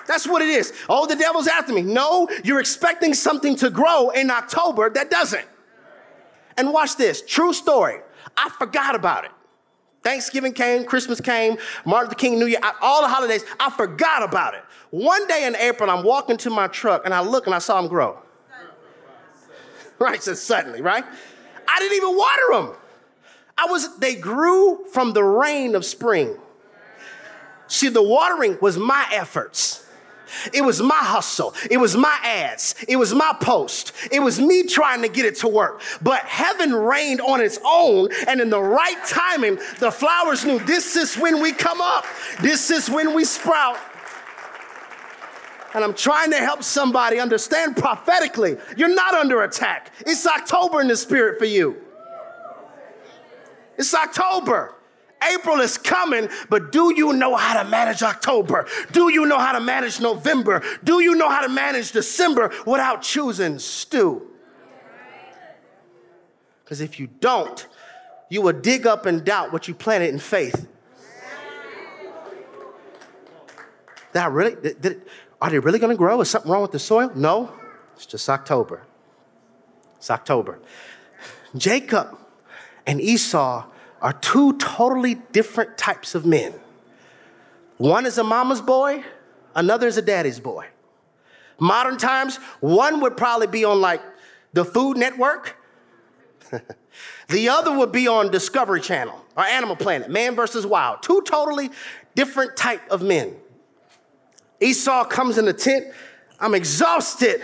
[0.07, 0.73] That's what it is.
[0.89, 1.81] Oh, the devil's after me.
[1.81, 5.47] No, you're expecting something to grow in October that doesn't.
[6.57, 7.99] And watch this true story.
[8.37, 9.31] I forgot about it.
[10.03, 14.53] Thanksgiving came, Christmas came, Martin Luther King, New Year, all the holidays, I forgot about
[14.53, 14.61] it.
[14.89, 17.81] One day in April, I'm walking to my truck and I look and I saw
[17.81, 18.19] them grow.
[19.99, 21.05] Right, so suddenly, right?
[21.67, 22.75] I didn't even water them.
[23.57, 26.37] I was, they grew from the rain of spring.
[27.67, 29.87] See, the watering was my efforts.
[30.53, 31.53] It was my hustle.
[31.69, 32.75] It was my ads.
[32.87, 33.93] It was my post.
[34.11, 35.81] It was me trying to get it to work.
[36.01, 40.95] But heaven reigned on its own, and in the right timing, the flowers knew this
[40.95, 42.05] is when we come up,
[42.41, 43.77] this is when we sprout.
[45.73, 49.91] And I'm trying to help somebody understand prophetically you're not under attack.
[50.01, 51.81] It's October in the spirit for you.
[53.77, 54.75] It's October.
[55.31, 58.67] April is coming, but do you know how to manage October?
[58.91, 60.63] Do you know how to manage November?
[60.83, 64.29] Do you know how to manage December without choosing stew?
[66.63, 67.67] Because if you don't,
[68.29, 70.67] you will dig up and doubt what you planted in faith.
[74.13, 75.01] That really, did, did,
[75.41, 76.21] are they really going to grow?
[76.21, 77.11] Is something wrong with the soil?
[77.15, 77.51] No,
[77.95, 78.83] it's just October.
[79.97, 80.59] It's October.
[81.55, 82.17] Jacob
[82.85, 83.65] and Esau
[84.03, 86.53] are two totally different types of men.
[87.77, 89.03] One is a mama's boy,
[89.55, 90.67] another is a daddy's boy.
[91.57, 94.01] Modern times, one would probably be on like
[94.51, 95.55] the Food Network,
[97.29, 101.01] the other would be on Discovery Channel or Animal Planet, Man versus Wild.
[101.01, 101.71] Two totally
[102.13, 103.35] different type of men.
[104.59, 105.87] Esau comes in the tent.
[106.39, 107.41] I'm exhausted.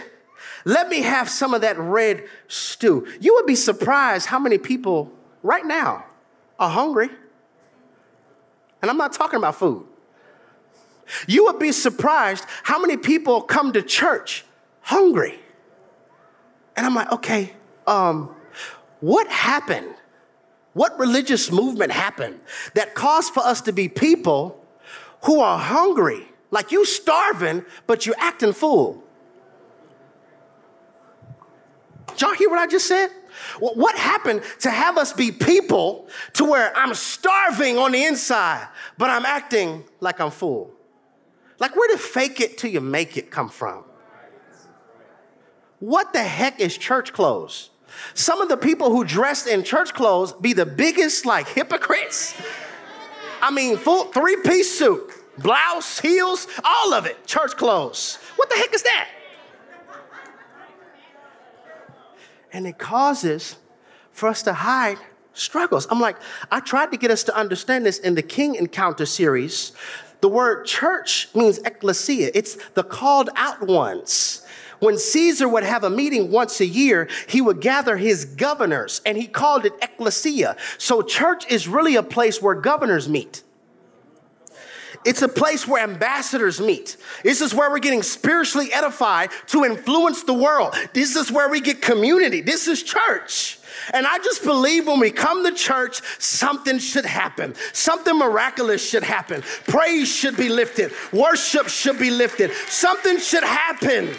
[0.65, 3.07] Let me have some of that red stew.
[3.21, 6.05] You would be surprised how many people right now
[6.59, 7.09] are hungry.
[8.81, 9.85] And I'm not talking about food.
[11.27, 14.45] You would be surprised how many people come to church
[14.81, 15.39] hungry.
[16.75, 17.53] And I'm like, okay,
[17.87, 18.35] um,
[18.99, 19.95] what happened?
[20.73, 22.39] What religious movement happened
[22.75, 24.63] that caused for us to be people
[25.23, 26.27] who are hungry?
[26.51, 29.03] Like you starving, but you acting full.
[32.07, 33.09] Did y'all hear what I just said?
[33.59, 38.67] What happened to have us be people to where I'm starving on the inside,
[38.97, 40.71] but I'm acting like I'm full?
[41.59, 43.83] Like, where did fake it till you make it come from?
[45.79, 47.69] What the heck is church clothes?
[48.13, 52.33] Some of the people who dressed in church clothes be the biggest, like, hypocrites.
[53.41, 58.17] I mean, full three piece suit, blouse, heels, all of it, church clothes.
[58.35, 59.09] What the heck is that?
[62.51, 63.57] And it causes
[64.11, 64.97] for us to hide
[65.33, 65.87] struggles.
[65.89, 66.17] I'm like,
[66.51, 69.71] I tried to get us to understand this in the King Encounter series.
[70.21, 74.45] The word church means ecclesia, it's the called out ones.
[74.79, 79.17] When Caesar would have a meeting once a year, he would gather his governors and
[79.17, 80.55] he called it ecclesia.
[80.77, 83.43] So, church is really a place where governors meet.
[85.05, 86.97] It's a place where ambassadors meet.
[87.23, 90.75] This is where we're getting spiritually edified to influence the world.
[90.93, 92.41] This is where we get community.
[92.41, 93.59] This is church.
[93.93, 97.55] And I just believe when we come to church, something should happen.
[97.71, 99.41] Something miraculous should happen.
[99.67, 100.91] Praise should be lifted.
[101.13, 102.51] Worship should be lifted.
[102.67, 104.09] Something should happen.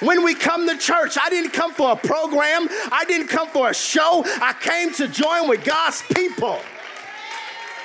[0.00, 3.70] When we come to church, I didn't come for a program, I didn't come for
[3.70, 4.22] a show.
[4.26, 6.60] I came to join with God's people.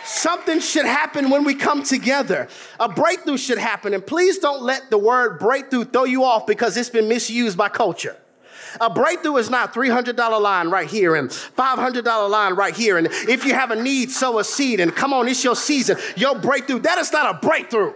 [0.09, 2.47] Something should happen when we come together.
[2.79, 3.93] A breakthrough should happen.
[3.93, 7.69] And please don't let the word breakthrough throw you off because it's been misused by
[7.69, 8.17] culture.
[8.81, 12.97] A breakthrough is not $300 line right here and $500 line right here.
[12.97, 14.79] And if you have a need, sow a seed.
[14.79, 15.95] And come on, it's your season.
[16.17, 16.79] Your breakthrough.
[16.79, 17.93] That is not a breakthrough.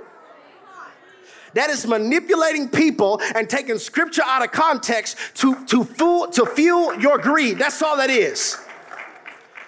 [1.55, 6.93] That is manipulating people and taking scripture out of context to, to, fuel, to fuel
[6.99, 7.57] your greed.
[7.57, 8.55] That's all that is.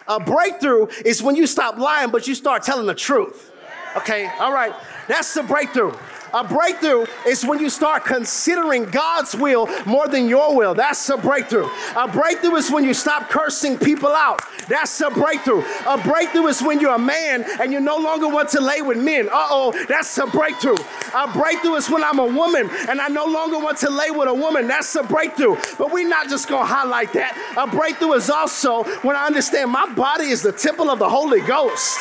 [0.07, 3.51] A breakthrough is when you stop lying, but you start telling the truth.
[3.97, 4.73] Okay, all right.
[5.07, 5.93] That's the breakthrough.
[6.35, 10.73] A breakthrough is when you start considering God's will more than your will.
[10.73, 11.69] That's a breakthrough.
[11.95, 14.41] A breakthrough is when you stop cursing people out.
[14.67, 15.63] That's a breakthrough.
[15.87, 18.97] A breakthrough is when you're a man and you no longer want to lay with
[18.97, 19.29] men.
[19.29, 20.75] Uh oh, that's a breakthrough.
[21.15, 24.27] A breakthrough is when I'm a woman and I no longer want to lay with
[24.27, 24.67] a woman.
[24.67, 25.55] That's a breakthrough.
[25.77, 27.37] But we're not just going to highlight that.
[27.55, 31.39] A breakthrough is also when I understand my body is the temple of the Holy
[31.39, 31.97] Ghost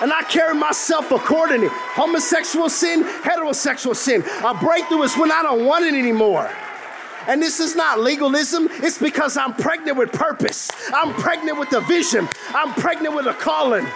[0.00, 1.68] and I carry myself accordingly.
[1.70, 4.24] Homosexual sin, heterosexual sin.
[4.44, 6.50] A breakthrough is when I don't want it anymore.
[7.26, 10.70] And this is not legalism, it's because I'm pregnant with purpose.
[10.92, 12.28] I'm pregnant with a vision.
[12.48, 13.86] I'm pregnant with a calling.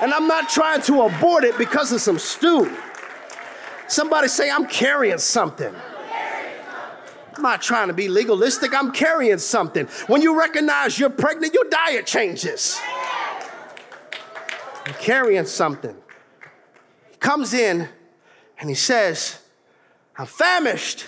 [0.00, 2.74] And I'm not trying to abort it because of some stew.
[3.88, 5.74] Somebody say, I'm carrying something.
[7.34, 9.86] I'm not trying to be legalistic, I'm carrying something.
[10.06, 12.80] When you recognize you're pregnant, your diet changes
[14.94, 15.96] carrying something.
[17.10, 17.88] He comes in
[18.58, 19.40] and he says,
[20.16, 21.06] I'm famished.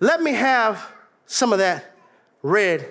[0.00, 0.92] Let me have
[1.26, 1.94] some of that
[2.42, 2.86] red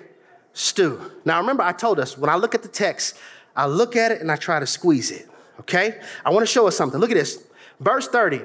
[0.52, 1.00] stew.
[1.24, 3.18] Now, remember, I told us when I look at the text,
[3.54, 5.28] I look at it and I try to squeeze it.
[5.60, 6.00] Okay?
[6.24, 7.00] I want to show us something.
[7.00, 7.44] Look at this.
[7.80, 8.42] Verse 30,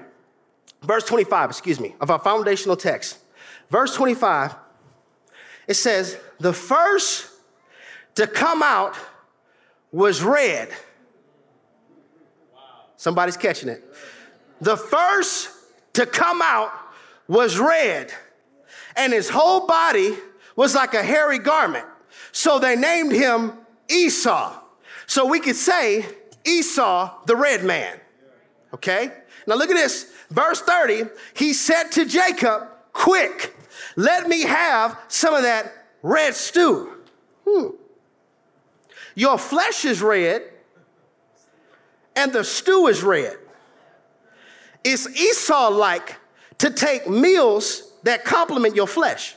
[0.84, 3.20] verse 25, excuse me, of our foundational text.
[3.70, 4.56] Verse 25,
[5.68, 7.30] it says, The first
[8.16, 8.96] to come out
[9.92, 10.70] was red
[13.02, 13.84] Somebody's catching it.
[14.62, 15.50] The first
[15.94, 16.72] to come out
[17.28, 18.14] was red,
[18.96, 20.16] and his whole body
[20.56, 21.88] was like a hairy garment.
[22.32, 23.54] So they named him
[23.90, 24.56] Esau.
[25.08, 26.06] So we could say
[26.46, 28.00] Esau, the red man.
[28.72, 29.12] Okay?
[29.48, 30.14] Now look at this.
[30.30, 33.56] Verse 30 he said to Jacob, Quick,
[33.96, 35.74] let me have some of that
[36.04, 37.00] red stew.
[37.50, 37.70] Hmm.
[39.16, 40.44] Your flesh is red,
[42.16, 43.38] and the stew is red.
[44.84, 46.18] It's Esau like
[46.60, 49.36] to take meals that complement your flesh.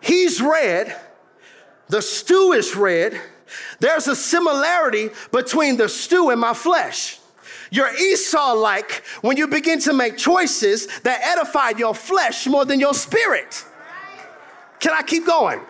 [0.00, 0.96] He's red,
[1.88, 3.20] the stew is red.
[3.80, 7.18] There's a similarity between the stew and my flesh.
[7.70, 12.80] You're Esau like when you begin to make choices that edify your flesh more than
[12.80, 13.64] your spirit.
[14.78, 15.60] Can I keep going?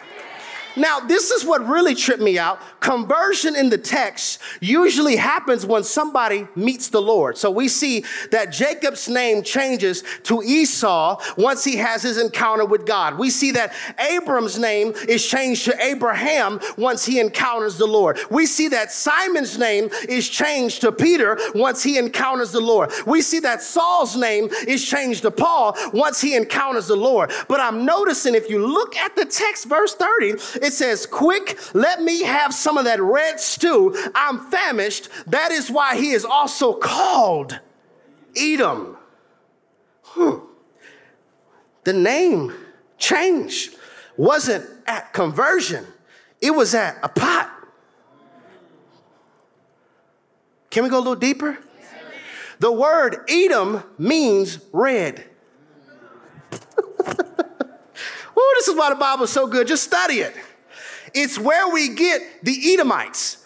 [0.76, 2.60] Now, this is what really tripped me out.
[2.80, 7.36] Conversion in the text usually happens when somebody meets the Lord.
[7.36, 12.86] So we see that Jacob's name changes to Esau once he has his encounter with
[12.86, 13.18] God.
[13.18, 18.18] We see that Abram's name is changed to Abraham once he encounters the Lord.
[18.30, 22.90] We see that Simon's name is changed to Peter once he encounters the Lord.
[23.06, 27.32] We see that Saul's name is changed to Paul once he encounters the Lord.
[27.48, 32.00] But I'm noticing if you look at the text, verse 30, it says, Quick, let
[32.00, 33.96] me have some of that red stew.
[34.14, 35.08] I'm famished.
[35.26, 37.58] That is why he is also called
[38.36, 38.96] Edom.
[40.04, 40.36] Hmm.
[41.82, 42.54] The name
[42.96, 43.70] change
[44.16, 45.84] wasn't at conversion,
[46.40, 47.50] it was at a pot.
[50.70, 51.58] Can we go a little deeper?
[52.60, 55.24] The word Edom means red.
[58.36, 59.66] oh, this is why the Bible is so good.
[59.66, 60.34] Just study it.
[61.14, 63.44] It's where we get the Edomites.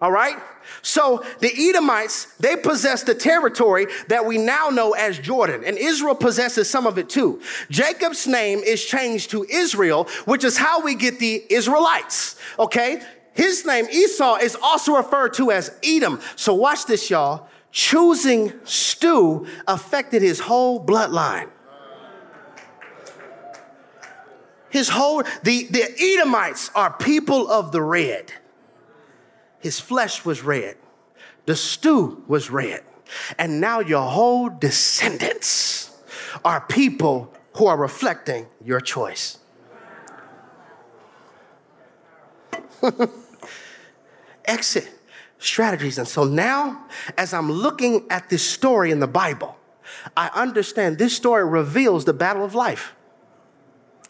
[0.00, 0.36] All right?
[0.82, 6.14] So the Edomites, they possess the territory that we now know as Jordan, and Israel
[6.14, 7.42] possesses some of it too.
[7.70, 12.36] Jacob's name is changed to Israel, which is how we get the Israelites.
[12.58, 13.02] Okay?
[13.34, 16.20] His name, Esau, is also referred to as Edom.
[16.36, 17.48] So watch this, y'all.
[17.72, 21.50] Choosing stew affected his whole bloodline.
[24.70, 28.32] His whole, the, the Edomites are people of the red.
[29.58, 30.76] His flesh was red.
[31.46, 32.82] The stew was red.
[33.38, 35.90] And now your whole descendants
[36.44, 39.38] are people who are reflecting your choice.
[44.44, 44.88] Exit
[45.38, 45.98] strategies.
[45.98, 46.86] And so now,
[47.18, 49.56] as I'm looking at this story in the Bible,
[50.16, 52.94] I understand this story reveals the battle of life.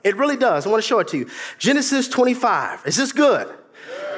[0.03, 0.67] It really does.
[0.67, 1.29] I want to show it to you.
[1.59, 2.87] Genesis 25.
[2.87, 3.53] Is this good?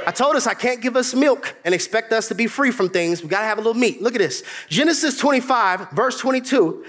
[0.06, 2.88] I told us I can't give us milk and expect us to be free from
[2.88, 3.22] things.
[3.22, 4.02] We got to have a little meat.
[4.02, 4.42] Look at this.
[4.68, 6.84] Genesis 25, verse 22.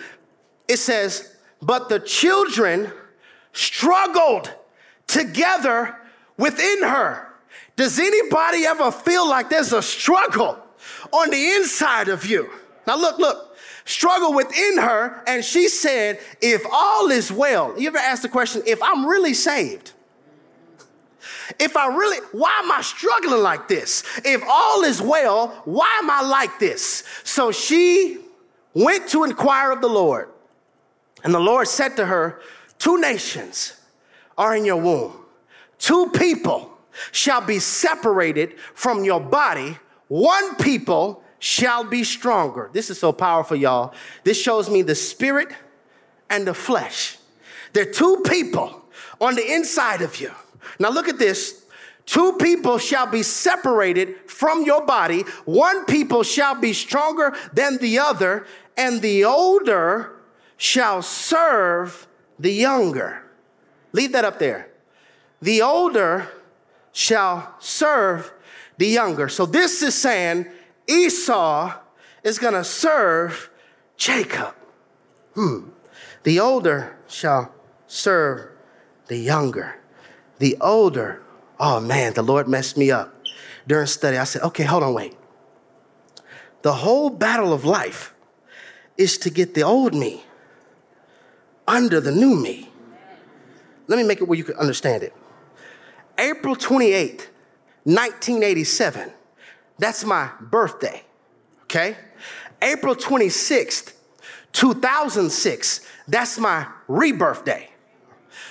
[0.67, 2.91] It says, But the children
[3.51, 4.51] struggled
[5.05, 5.95] together
[6.37, 7.29] within her.
[7.75, 10.57] Does anybody ever feel like there's a struggle
[11.11, 12.49] on the inside of you?
[12.85, 13.52] Now, look, look
[13.85, 18.63] struggle within her, and she said, If all is well, you ever ask the question,
[18.65, 19.91] if I'm really saved?
[21.59, 24.03] If I really, why am I struggling like this?
[24.23, 27.03] If all is well, why am I like this?
[27.23, 28.19] So she
[28.73, 30.29] went to inquire of the Lord.
[31.23, 32.41] And the Lord said to her,
[32.79, 33.79] Two nations
[34.37, 35.13] are in your womb,
[35.77, 36.69] two people
[37.11, 39.77] shall be separated from your body,
[40.07, 42.69] one people shall be stronger.
[42.71, 43.93] This is so powerful, y'all.
[44.23, 45.49] This shows me the spirit
[46.29, 47.17] and the flesh.
[47.73, 48.85] There are two people
[49.19, 50.31] on the inside of you.
[50.79, 51.65] Now, look at this.
[52.05, 55.23] Two people shall be separated from your body.
[55.43, 60.13] One people shall be stronger than the other, and the older
[60.55, 62.07] shall serve
[62.39, 63.21] the younger.
[63.91, 64.69] Leave that up there.
[65.41, 66.29] The older
[66.93, 68.31] shall serve
[68.77, 69.27] the younger.
[69.27, 70.47] So, this is saying
[70.87, 71.73] Esau
[72.23, 73.49] is going to serve
[73.97, 74.55] Jacob.
[75.35, 75.69] Hmm.
[76.23, 77.53] The older shall
[77.87, 78.51] serve
[79.07, 79.79] the younger.
[80.39, 81.21] The older,
[81.59, 83.13] oh man, the Lord messed me up.
[83.67, 85.15] During study, I said, okay, hold on, wait.
[86.63, 88.13] The whole battle of life
[88.97, 90.23] is to get the old me
[91.67, 92.69] under the new me.
[93.87, 95.13] Let me make it where you can understand it.
[96.17, 97.27] April 28th,
[97.83, 99.11] 1987
[99.79, 101.03] that's my birthday,
[101.63, 101.97] okay?
[102.61, 103.93] April 26th,
[104.53, 107.69] 2006, that's my rebirth day.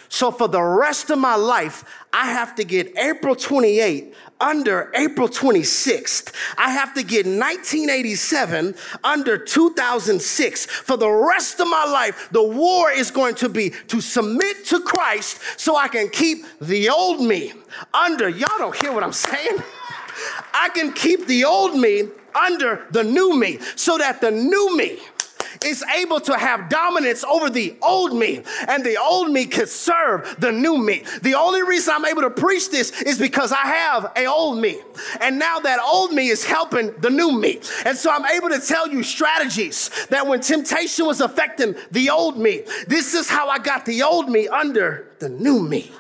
[0.08, 4.12] So for the rest of my life, I have to get April 28th
[4.42, 6.34] under April 26th.
[6.58, 10.66] I have to get 1987 under 2006.
[10.66, 14.80] For the rest of my life, the war is going to be to submit to
[14.80, 17.54] Christ so I can keep the old me
[17.94, 18.28] under.
[18.28, 19.62] Y'all don't hear what I'm saying?
[20.54, 24.98] I can keep the old me under the new me so that the new me
[25.64, 30.34] is able to have dominance over the old me, and the old me can serve
[30.38, 31.04] the new me.
[31.22, 34.80] The only reason I'm able to preach this is because I have a old me,
[35.20, 37.60] and now that old me is helping the new me.
[37.84, 42.38] And so I'm able to tell you strategies that when temptation was affecting the old
[42.38, 45.92] me, this is how I got the old me under the new me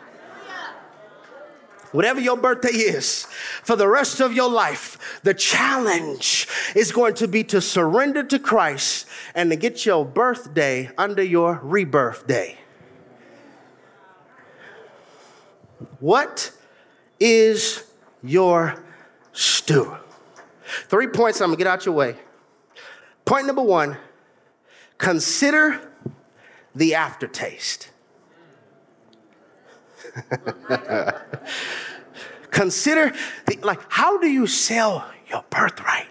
[1.92, 3.26] whatever your birthday is,
[3.62, 8.38] for the rest of your life, the challenge is going to be to surrender to
[8.38, 12.58] Christ and to get your birthday under your rebirth day.
[16.00, 16.52] What
[17.20, 17.84] is
[18.24, 18.82] your
[19.32, 19.96] stew?
[20.88, 22.16] Three points I'm gonna get out your way.
[23.24, 23.98] Point number one
[24.98, 25.80] consider
[26.74, 27.91] the aftertaste.
[32.50, 33.12] consider
[33.46, 36.08] the, like how do you sell your birthright?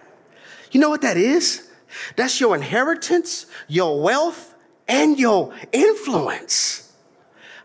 [0.70, 1.68] You know what that is?
[2.16, 4.54] That's your inheritance your wealth
[4.88, 6.92] and your influence.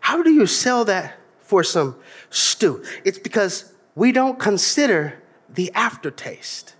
[0.00, 1.96] How do you sell that for some
[2.30, 2.84] stew?
[3.04, 6.74] It's because we don't consider the aftertaste.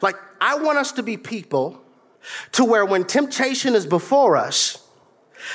[0.00, 1.80] Like i want us to be people
[2.50, 4.86] to where when temptation is before us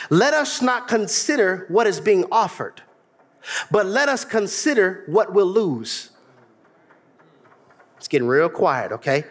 [0.10, 2.82] let us not consider what is being offered
[3.72, 6.12] but let us consider what we'll lose.
[7.98, 9.26] It's getting real quiet, okay?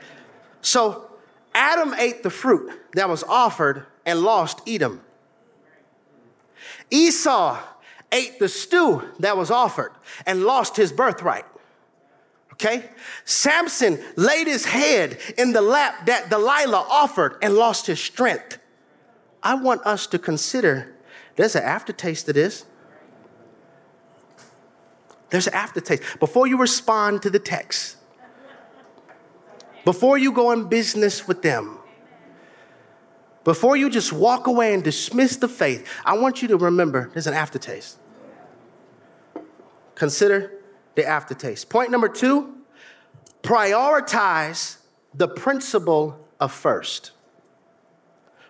[0.61, 1.11] So
[1.55, 5.01] Adam ate the fruit that was offered and lost Eden.
[6.91, 7.59] Esau
[8.13, 9.93] ate the stew that was offered
[10.27, 11.45] and lost his birthright.
[12.53, 12.91] Okay?
[13.25, 18.59] Samson laid his head in the lap that Delilah offered and lost his strength.
[19.43, 20.95] I want us to consider
[21.37, 22.65] there's an aftertaste to this.
[25.31, 26.03] There's an aftertaste.
[26.21, 27.97] Before you respond to the text,
[29.85, 31.79] before you go in business with them,
[33.45, 37.29] before you just walk away and dismiss the faith, I want you to remember there's
[37.29, 37.99] an aftertaste.
[39.95, 40.53] Consider
[40.97, 41.69] the aftertaste.
[41.69, 42.55] Point number two
[43.43, 44.79] prioritize
[45.15, 47.13] the principle of first.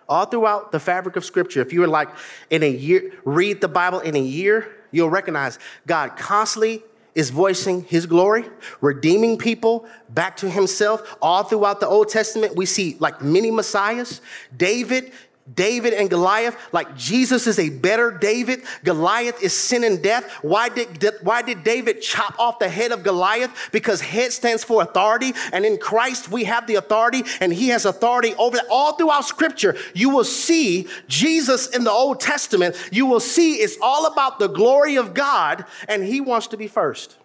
[0.09, 2.09] All throughout the fabric of Scripture, if you were like
[2.49, 6.83] in a year, read the Bible in a year, you'll recognize God constantly
[7.17, 8.45] is voicing his glory,
[8.79, 11.17] redeeming people back to himself.
[11.19, 14.21] All throughout the Old Testament, we see like many messiahs.
[14.55, 15.11] David
[15.53, 18.63] David and Goliath, like Jesus is a better David.
[18.83, 20.29] Goliath is sin and death.
[20.41, 23.69] Why did, why did David chop off the head of Goliath?
[23.71, 25.33] Because head stands for authority.
[25.53, 28.65] And in Christ, we have the authority and he has authority over that.
[28.69, 32.75] All throughout scripture, you will see Jesus in the Old Testament.
[32.91, 36.67] You will see it's all about the glory of God and he wants to be
[36.67, 37.15] first.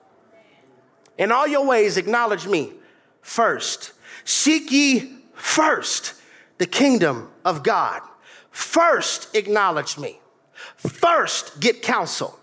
[1.19, 2.73] In all your ways, acknowledge me
[3.21, 3.93] first.
[4.25, 6.15] Seek ye first
[6.59, 8.03] the kingdom of God
[8.53, 10.21] First, acknowledge me.
[10.77, 12.39] First, get counsel.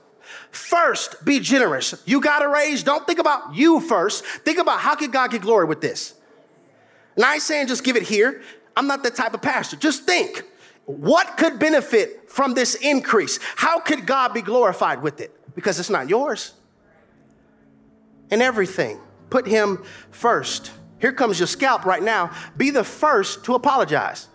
[0.52, 2.02] First, be generous.
[2.06, 4.26] You got a raise, don't think about you first.
[4.26, 6.16] Think about how could God get glory with this?
[7.16, 8.42] And I ain't saying just give it here.
[8.76, 9.78] I'm not that type of pastor.
[9.78, 10.44] Just think
[10.86, 13.38] what could benefit from this increase?
[13.56, 15.32] How could God be glorified with it?
[15.54, 16.54] Because it's not yours.
[18.32, 19.00] And everything,
[19.30, 20.72] put Him first.
[21.00, 22.32] Here comes your scalp right now.
[22.58, 24.29] Be the first to apologize.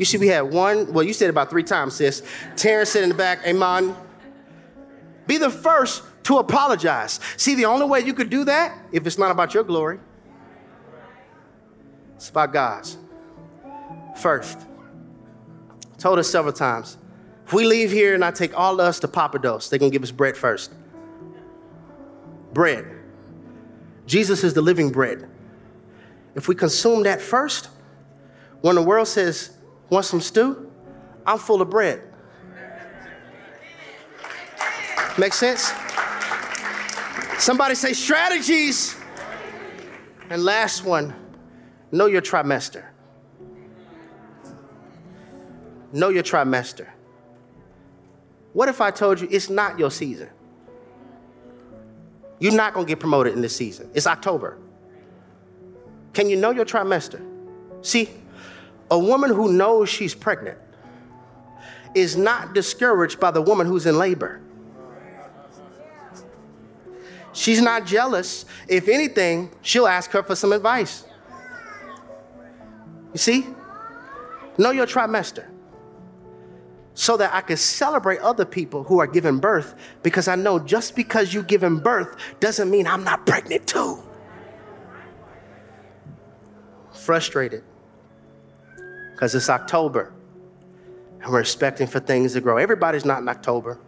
[0.00, 2.22] You see, we had one, well, you said about three times, sis.
[2.56, 3.94] Terrence said in the back, Amen.
[5.26, 7.20] Be the first to apologize.
[7.36, 10.00] See, the only way you could do that, if it's not about your glory,
[12.16, 12.96] it's about God's.
[14.16, 14.60] First.
[15.98, 16.96] Told us several times.
[17.44, 20.02] If we leave here and I take all of us to Pappadeaux, they're gonna give
[20.02, 20.72] us bread first.
[22.54, 22.86] Bread.
[24.06, 25.28] Jesus is the living bread.
[26.34, 27.68] If we consume that first,
[28.62, 29.58] when the world says,
[29.90, 30.70] Want some stew?
[31.26, 32.02] I'm full of bread.
[35.18, 35.72] Make sense?
[37.38, 38.96] Somebody say strategies.
[40.30, 41.14] And last one,
[41.90, 42.84] know your trimester.
[45.92, 46.86] Know your trimester.
[48.52, 50.28] What if I told you it's not your season?
[52.38, 53.90] You're not gonna get promoted in this season.
[53.94, 54.56] It's October.
[56.12, 57.24] Can you know your trimester?
[57.82, 58.08] See,
[58.90, 60.58] a woman who knows she's pregnant
[61.94, 64.40] is not discouraged by the woman who's in labor.
[67.32, 68.44] She's not jealous.
[68.68, 71.04] If anything, she'll ask her for some advice.
[73.12, 73.46] You see?
[74.58, 75.46] Know your trimester
[76.94, 80.96] so that I can celebrate other people who are giving birth because I know just
[80.96, 84.02] because you're giving birth doesn't mean I'm not pregnant too.
[86.92, 87.64] Frustrated
[89.20, 90.10] because it's October
[91.22, 92.56] and we're expecting for things to grow.
[92.56, 93.78] Everybody's not in October.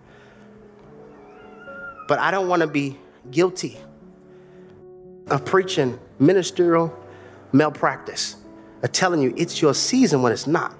[2.06, 2.98] But I don't want to be
[3.30, 3.78] guilty
[5.28, 6.94] of preaching ministerial
[7.52, 8.36] malpractice,
[8.82, 10.74] of telling you it's your season when it's not.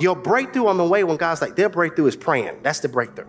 [0.00, 2.62] Your breakthrough on the way when God's like, their breakthrough is praying.
[2.62, 3.26] That's the breakthrough.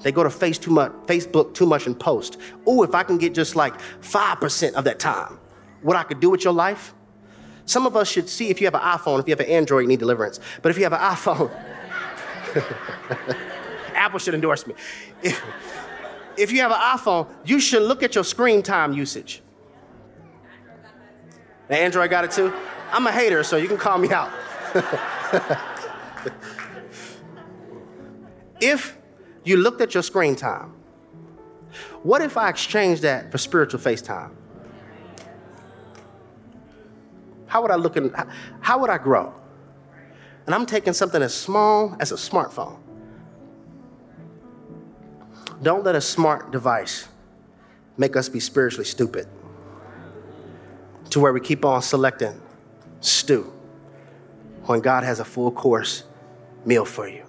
[0.00, 2.38] They go to face too much, Facebook too much and post.
[2.66, 5.38] Oh, if I can get just like 5% of that time,
[5.82, 6.94] what I could do with your life,
[7.68, 9.82] some of us should see if you have an iPhone, if you have an Android,
[9.82, 10.40] you need deliverance.
[10.62, 11.50] But if you have an iPhone,
[13.94, 14.74] Apple should endorse me.
[15.22, 15.42] If,
[16.36, 19.42] if you have an iPhone, you should look at your screen time usage.
[21.68, 22.52] The Android got it too?
[22.90, 24.32] I'm a hater, so you can call me out.
[28.60, 28.96] if
[29.44, 30.72] you looked at your screen time,
[32.02, 34.37] what if I exchanged that for spiritual FaceTime?
[37.48, 38.14] How would I look in,
[38.60, 39.34] how would I grow?
[40.46, 42.78] And I'm taking something as small as a smartphone.
[45.62, 47.08] Don't let a smart device
[47.96, 49.26] make us be spiritually stupid
[51.10, 52.40] to where we keep on selecting
[53.00, 53.52] stew
[54.64, 56.04] when God has a full course
[56.64, 57.27] meal for you.